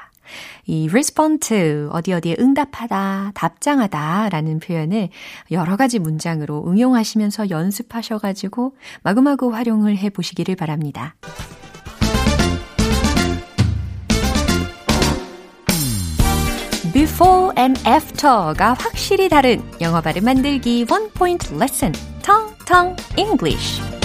이 0.70 0.86
respond 0.88 1.48
to, 1.48 1.88
어디 1.90 2.12
어디에 2.12 2.36
응답하다, 2.38 3.32
답장하다 3.34 4.28
라는 4.28 4.60
표현을 4.60 5.08
여러 5.50 5.76
가지 5.76 5.98
문장으로 5.98 6.64
응용하시면서 6.64 7.50
연습하셔가지고 7.50 8.76
마구마구 9.02 9.52
활용을 9.52 9.96
해 9.96 10.10
보시기를 10.10 10.54
바랍니다. 10.54 11.16
before 16.92 17.52
and 17.58 17.80
after가 17.88 18.74
확실히 18.74 19.28
다른 19.28 19.60
영어 19.80 20.00
발음 20.00 20.24
만들기 20.24 20.86
원 20.88 21.10
포인트 21.10 21.52
레슨 21.52 21.92
텅텅 22.22 22.94
English 23.18 23.99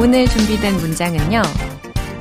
오늘 0.00 0.28
준비된 0.28 0.76
문장은요. 0.76 1.42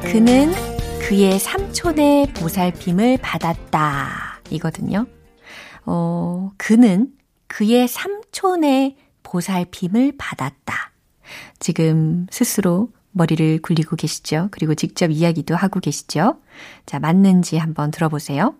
그는 0.02 0.52
그의 1.00 1.38
삼촌의 1.38 2.34
보살핌을 2.34 3.20
받았다. 3.22 4.42
이거든요. 4.50 5.06
어, 5.86 6.52
그는 6.58 7.13
그의 7.46 7.88
삼촌의 7.88 8.98
보살핌을 9.22 10.13
받았다. 10.18 10.92
지금 11.60 12.26
스스로 12.32 12.90
머리를 13.12 13.62
굴리고 13.62 13.96
계시죠? 13.96 14.48
그리고 14.50 14.74
직접 14.74 15.12
이야기도 15.12 15.56
하고 15.56 15.80
계시죠? 15.80 16.42
자, 16.88 16.98
맞는지 16.98 17.58
한번 17.58 17.92
들어보세요. 17.92 18.56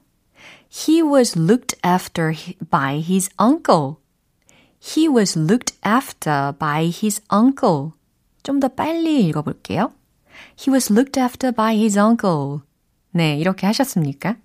He 0.72 1.02
was 1.02 1.38
looked 1.40 1.76
after 1.84 2.36
by 2.70 2.98
his 3.00 3.32
uncle. 3.42 3.96
He 4.80 5.10
was 5.10 5.40
looked 5.40 5.76
after 5.84 6.54
by 6.60 6.84
his 6.84 7.20
uncle. 7.34 7.97
좀 8.48 8.62
더 8.62 8.70
빨리 8.70 9.26
읽어볼게요. 9.28 9.92
He 10.58 10.72
was 10.74 10.94
looked 10.94 11.20
after 11.20 11.54
by 11.54 11.76
his 11.76 12.00
uncle. 12.00 12.60
네, 13.12 13.36
이렇게 13.36 13.66
하셨습니까? 13.68 14.38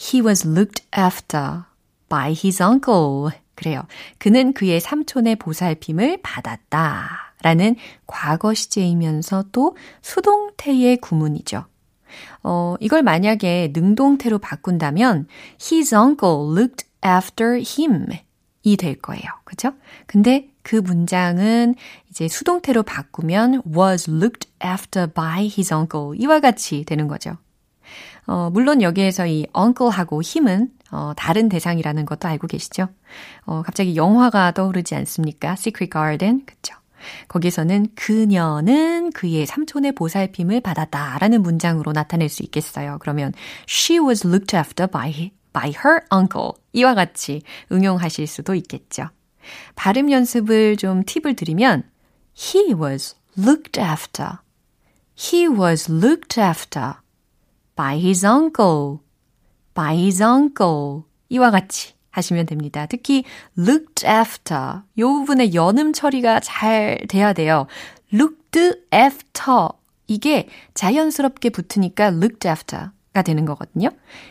He 0.00 0.24
was 0.24 0.48
looked 0.48 0.86
after 0.98 1.64
by 2.08 2.30
his 2.30 2.62
uncle. 2.62 3.30
그래요. 3.54 3.82
그는 4.16 4.54
그의 4.54 4.80
삼촌의 4.80 5.36
보살핌을 5.36 6.20
받았다. 6.22 7.34
라는 7.42 7.76
과거 8.06 8.54
시제이면서 8.54 9.44
또 9.52 9.76
수동태의 10.00 10.96
구문이죠. 10.98 11.66
어, 12.42 12.76
이걸 12.80 13.02
만약에 13.02 13.72
능동태로 13.74 14.38
바꾼다면 14.38 15.26
his 15.60 15.94
uncle 15.94 16.56
looked 16.56 16.86
after 17.04 17.56
him 17.56 18.06
이 18.64 18.76
될 18.76 18.94
거예요. 18.94 19.24
그죠? 19.44 19.72
근데 20.06 20.51
그 20.62 20.76
문장은 20.76 21.74
이제 22.10 22.28
수동태로 22.28 22.82
바꾸면 22.84 23.62
was 23.76 24.10
looked 24.10 24.48
after 24.64 25.10
by 25.12 25.42
his 25.44 25.72
uncle 25.72 26.10
이와 26.16 26.40
같이 26.40 26.84
되는 26.84 27.08
거죠. 27.08 27.36
어, 28.26 28.50
물론 28.50 28.82
여기에서 28.82 29.26
이 29.26 29.46
uncle하고 29.56 30.22
힘은 30.22 30.70
어, 30.90 31.12
다른 31.16 31.48
대상이라는 31.48 32.04
것도 32.04 32.28
알고 32.28 32.46
계시죠? 32.46 32.88
어, 33.46 33.62
갑자기 33.62 33.96
영화가 33.96 34.52
떠오르지 34.52 34.94
않습니까? 34.94 35.52
Secret 35.52 35.90
Garden. 35.90 36.44
그쵸? 36.46 36.74
거기서는 37.28 37.88
그녀는 37.94 39.10
그의 39.10 39.46
삼촌의 39.46 39.92
보살핌을 39.92 40.60
받았다라는 40.60 41.42
문장으로 41.42 41.92
나타낼 41.92 42.28
수 42.28 42.42
있겠어요. 42.44 42.98
그러면 43.00 43.32
she 43.68 43.98
was 43.98 44.26
looked 44.26 44.56
after 44.56 44.88
by, 44.88 45.32
by 45.52 45.70
her 45.84 46.00
uncle. 46.14 46.52
이와 46.72 46.94
같이 46.94 47.42
응용하실 47.72 48.26
수도 48.26 48.54
있겠죠. 48.54 49.08
발음 49.74 50.10
연습을 50.10 50.76
좀 50.76 51.04
팁을 51.04 51.34
드리면 51.34 51.84
he 52.36 52.74
was 52.74 53.16
looked 53.38 53.80
after. 53.80 54.38
He 55.18 55.46
was 55.46 55.90
looked 55.90 56.40
after 56.40 56.94
by 57.76 57.98
his 57.98 58.24
uncle. 58.24 58.98
by 59.74 59.96
his 59.96 60.22
uncle. 60.22 61.02
이와 61.28 61.50
같이 61.50 61.94
하시면 62.10 62.46
됩니다. 62.46 62.86
특히 62.86 63.24
looked 63.58 64.06
after 64.06 64.82
요 64.98 65.08
부분에 65.08 65.54
연음 65.54 65.92
처리가 65.92 66.40
잘 66.40 66.98
돼야 67.08 67.32
돼요. 67.32 67.66
looked 68.12 68.82
after 68.92 69.68
이게 70.06 70.48
자연스럽게 70.74 71.50
붙으니까 71.50 72.08
looked 72.08 72.46
after가 72.46 73.22
되는 73.24 73.44
거거든요. 73.44 73.88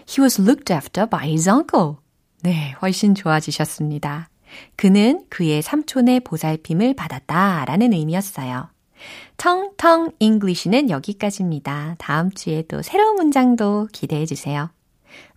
He 0.08 0.22
was 0.22 0.40
looked 0.40 0.72
after 0.72 1.10
by 1.10 1.28
his 1.28 1.50
uncle. 1.50 1.96
네, 2.44 2.76
훨씬 2.82 3.16
좋아지셨습니다. 3.16 4.31
그는 4.76 5.24
그의 5.30 5.62
삼촌의 5.62 6.22
보살핌을 6.22 6.94
받았다 6.96 7.66
라는 7.66 7.94
의미였어요. 7.94 8.70
텅텅 9.38 10.12
잉글리시는 10.20 10.90
여기까지입니다. 10.90 11.96
다음 11.98 12.32
주에 12.32 12.64
또 12.68 12.82
새로운 12.82 13.16
문장도 13.16 13.90
기대해 13.92 14.26
주세요. 14.26 14.70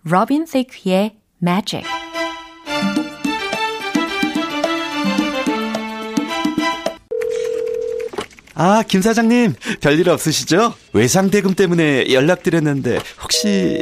로빈 0.03 0.45
시크의 0.45 1.17
Magic 1.41 1.87
아, 8.57 8.83
김 8.87 9.01
사장님, 9.01 9.53
별일 9.81 10.09
없으시죠? 10.09 10.75
외상대금 10.93 11.55
때문에 11.55 12.13
연락드렸는데, 12.13 12.99
혹시... 13.21 13.81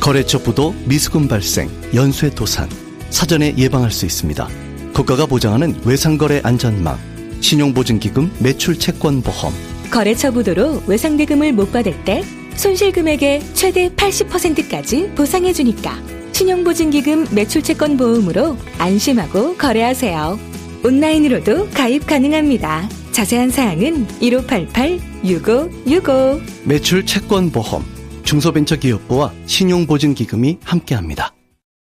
거래처 0.00 0.38
부도 0.38 0.72
미수금 0.86 1.26
발생, 1.26 1.68
연쇄 1.92 2.30
도산, 2.30 2.68
사전에 3.12 3.54
예방할 3.56 3.92
수 3.92 4.04
있습니다. 4.06 4.48
국가가 4.94 5.26
보장하는 5.26 5.76
외상거래 5.84 6.40
안전망, 6.42 6.98
신용보증기금 7.40 8.32
매출채권보험. 8.40 9.52
거래처 9.90 10.32
부도로 10.32 10.82
외상대금을 10.86 11.52
못 11.52 11.70
받을 11.70 12.02
때 12.04 12.24
손실금액의 12.56 13.54
최대 13.54 13.90
80%까지 13.90 15.10
보상해주니까 15.14 16.02
신용보증기금 16.32 17.28
매출채권 17.34 17.98
보험으로 17.98 18.56
안심하고 18.78 19.56
거래하세요. 19.56 20.38
온라인으로도 20.84 21.70
가입 21.70 22.06
가능합니다. 22.06 22.88
자세한 23.12 23.50
사항은 23.50 24.06
1588-6565 24.20 26.40
매출 26.64 27.04
채권보험 27.04 27.84
중소벤처기업부와 28.24 29.32
신용보증기금이 29.46 30.58
함께합니다. 30.64 31.34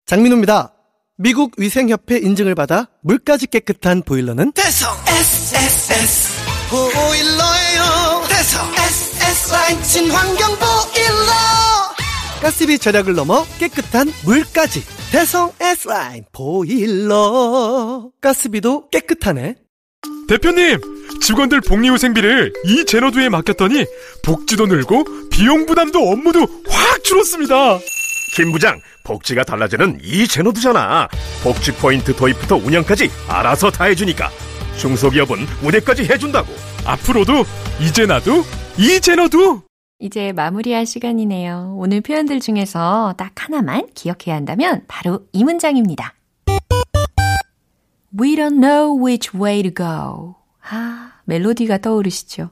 장민호입니다. 0.06 0.76
미국 1.19 1.53
위생협회 1.58 2.17
인증을 2.19 2.53
받아 2.53 2.88
물까지 3.01 3.47
깨끗한 3.47 4.03
보일러는 4.03 4.51
대성 4.51 4.91
SSS 5.08 6.30
보일러예요. 6.69 8.27
대성 8.30 8.71
SS 8.75 9.51
라인 9.51 9.84
친환경 9.84 10.49
보일러. 10.58 11.32
가스비 12.41 12.77
절약을 12.77 13.15
넘어 13.15 13.43
깨끗한 13.58 14.12
물까지. 14.25 14.84
대성 15.12 15.51
S라인 15.60 16.23
보일러. 16.32 18.12
가스비도 18.21 18.89
깨끗하네. 18.89 19.56
대표님, 20.27 20.80
직원들 21.21 21.62
복리후생비를 21.62 22.53
이 22.65 22.86
제너두에 22.86 23.30
맡겼더니 23.30 23.86
복지도 24.23 24.67
늘고 24.67 25.30
비용 25.32 25.65
부담도 25.65 25.97
업무도 25.99 26.41
확 26.67 27.03
줄었습니다. 27.03 27.80
김 28.33 28.51
부장, 28.51 28.79
복지가 29.03 29.43
달라지는 29.43 29.99
이 30.01 30.27
제너두잖아. 30.27 31.07
복지 31.43 31.73
포인트 31.73 32.15
도입부터 32.15 32.57
운영까지 32.57 33.09
알아서 33.27 33.71
다 33.71 33.85
해주니까 33.85 34.29
중소기업은 34.77 35.37
우대까지 35.63 36.03
해준다고. 36.03 36.53
앞으로도 36.85 37.43
이제 37.79 38.05
나도 38.05 38.43
이 38.77 38.99
제너두 39.01 39.61
이제 39.99 40.31
마무리할 40.33 40.85
시간이네요. 40.85 41.73
오늘 41.77 42.01
표현들 42.01 42.39
중에서 42.39 43.15
딱 43.17 43.31
하나만 43.35 43.87
기억해야 43.95 44.35
한다면 44.35 44.83
바로 44.87 45.21
이 45.31 45.43
문장입니다. 45.43 46.13
We 48.19 48.35
don't 48.35 48.59
know 48.61 49.03
which 49.03 49.35
way 49.35 49.63
to 49.63 49.71
go. 49.75 50.35
아, 50.69 51.13
멜로디가 51.25 51.79
떠오르시죠? 51.79 52.51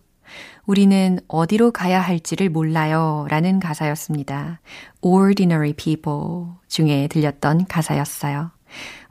우리는 0.65 1.19
어디로 1.27 1.71
가야 1.71 2.01
할지를 2.01 2.49
몰라요. 2.49 3.27
라는 3.29 3.59
가사였습니다. 3.59 4.59
Ordinary 5.01 5.73
people 5.73 6.47
중에 6.67 7.07
들렸던 7.07 7.65
가사였어요. 7.67 8.51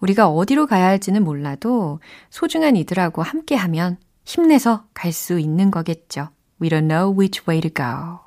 우리가 0.01 0.29
어디로 0.29 0.67
가야 0.67 0.87
할지는 0.87 1.25
몰라도 1.25 2.01
소중한 2.31 2.77
이들하고 2.77 3.23
함께 3.23 3.55
하면 3.55 3.97
힘내서 4.25 4.85
갈 4.95 5.12
수 5.12 5.38
있는 5.38 5.71
거겠죠. 5.71 6.29
We 6.61 6.69
don't 6.71 6.88
know 6.88 7.17
which 7.17 7.43
way 7.49 7.61
to 7.61 7.71
go. 7.71 8.19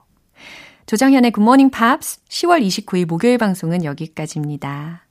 조정현의 0.86 1.32
Good 1.32 1.44
Morning 1.44 1.76
Pops 1.76 2.22
10월 2.30 2.66
29일 2.66 3.06
목요일 3.06 3.38
방송은 3.38 3.84
여기까지입니다. 3.84 5.06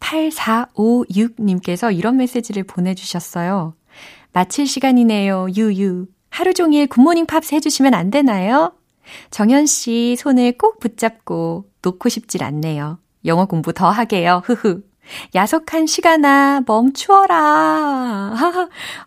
8456님께서 0.00 1.96
이런 1.96 2.18
메시지를 2.18 2.64
보내주셨어요. 2.64 3.74
마칠 4.34 4.66
시간이네요, 4.66 5.46
유유. 5.56 6.06
하루 6.34 6.52
종일 6.52 6.88
굿모닝 6.88 7.26
팝스 7.26 7.54
해주시면 7.54 7.94
안 7.94 8.10
되나요? 8.10 8.72
정현 9.30 9.66
씨 9.66 10.16
손을 10.18 10.58
꼭 10.58 10.80
붙잡고 10.80 11.66
놓고 11.80 12.08
싶질 12.08 12.42
않네요. 12.42 12.98
영어 13.24 13.46
공부 13.46 13.72
더 13.72 13.88
하게요, 13.88 14.42
흐흐. 14.44 14.82
야속한 15.36 15.86
시간아, 15.86 16.62
멈추어라. 16.66 18.34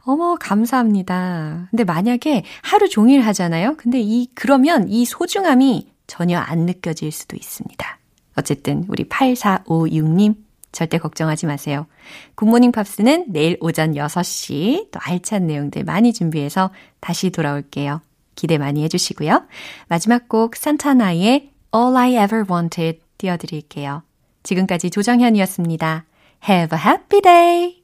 어머, 0.06 0.36
감사합니다. 0.40 1.68
근데 1.70 1.84
만약에 1.84 2.46
하루 2.62 2.88
종일 2.88 3.20
하잖아요? 3.20 3.76
근데 3.76 4.00
이, 4.00 4.30
그러면 4.34 4.88
이 4.88 5.04
소중함이 5.04 5.92
전혀 6.08 6.40
안 6.40 6.60
느껴질 6.60 7.12
수도 7.12 7.36
있습니다. 7.36 8.00
어쨌든, 8.38 8.86
우리 8.88 9.04
8456님, 9.04 10.36
절대 10.78 11.00
걱정하지 11.00 11.48
마세요. 11.48 11.88
굿모닝 12.36 12.72
팝스는 12.72 13.26
내일 13.30 13.58
오전 13.62 13.94
6시 13.96 14.92
또 14.92 15.00
알찬 15.02 15.48
내용들 15.48 15.84
많이 15.84 16.14
준비해서 16.14 16.70
다시 17.00 17.32
돌아올게요. 17.32 18.02
기대 18.36 18.60
많이 18.60 18.84
해주시고요. 18.84 19.48
마지막 19.88 20.30
곡 20.30 20.56
산타나의 20.56 21.50
All 21.76 21.98
I 21.98 22.12
Ever 22.12 22.44
Wanted 22.48 23.00
띄워드릴게요. 23.18 24.04
지금까지 24.44 24.92
조정현이었습니다. 24.92 26.06
Have 26.48 26.78
a 26.78 26.86
happy 26.86 27.22
day! 27.22 27.77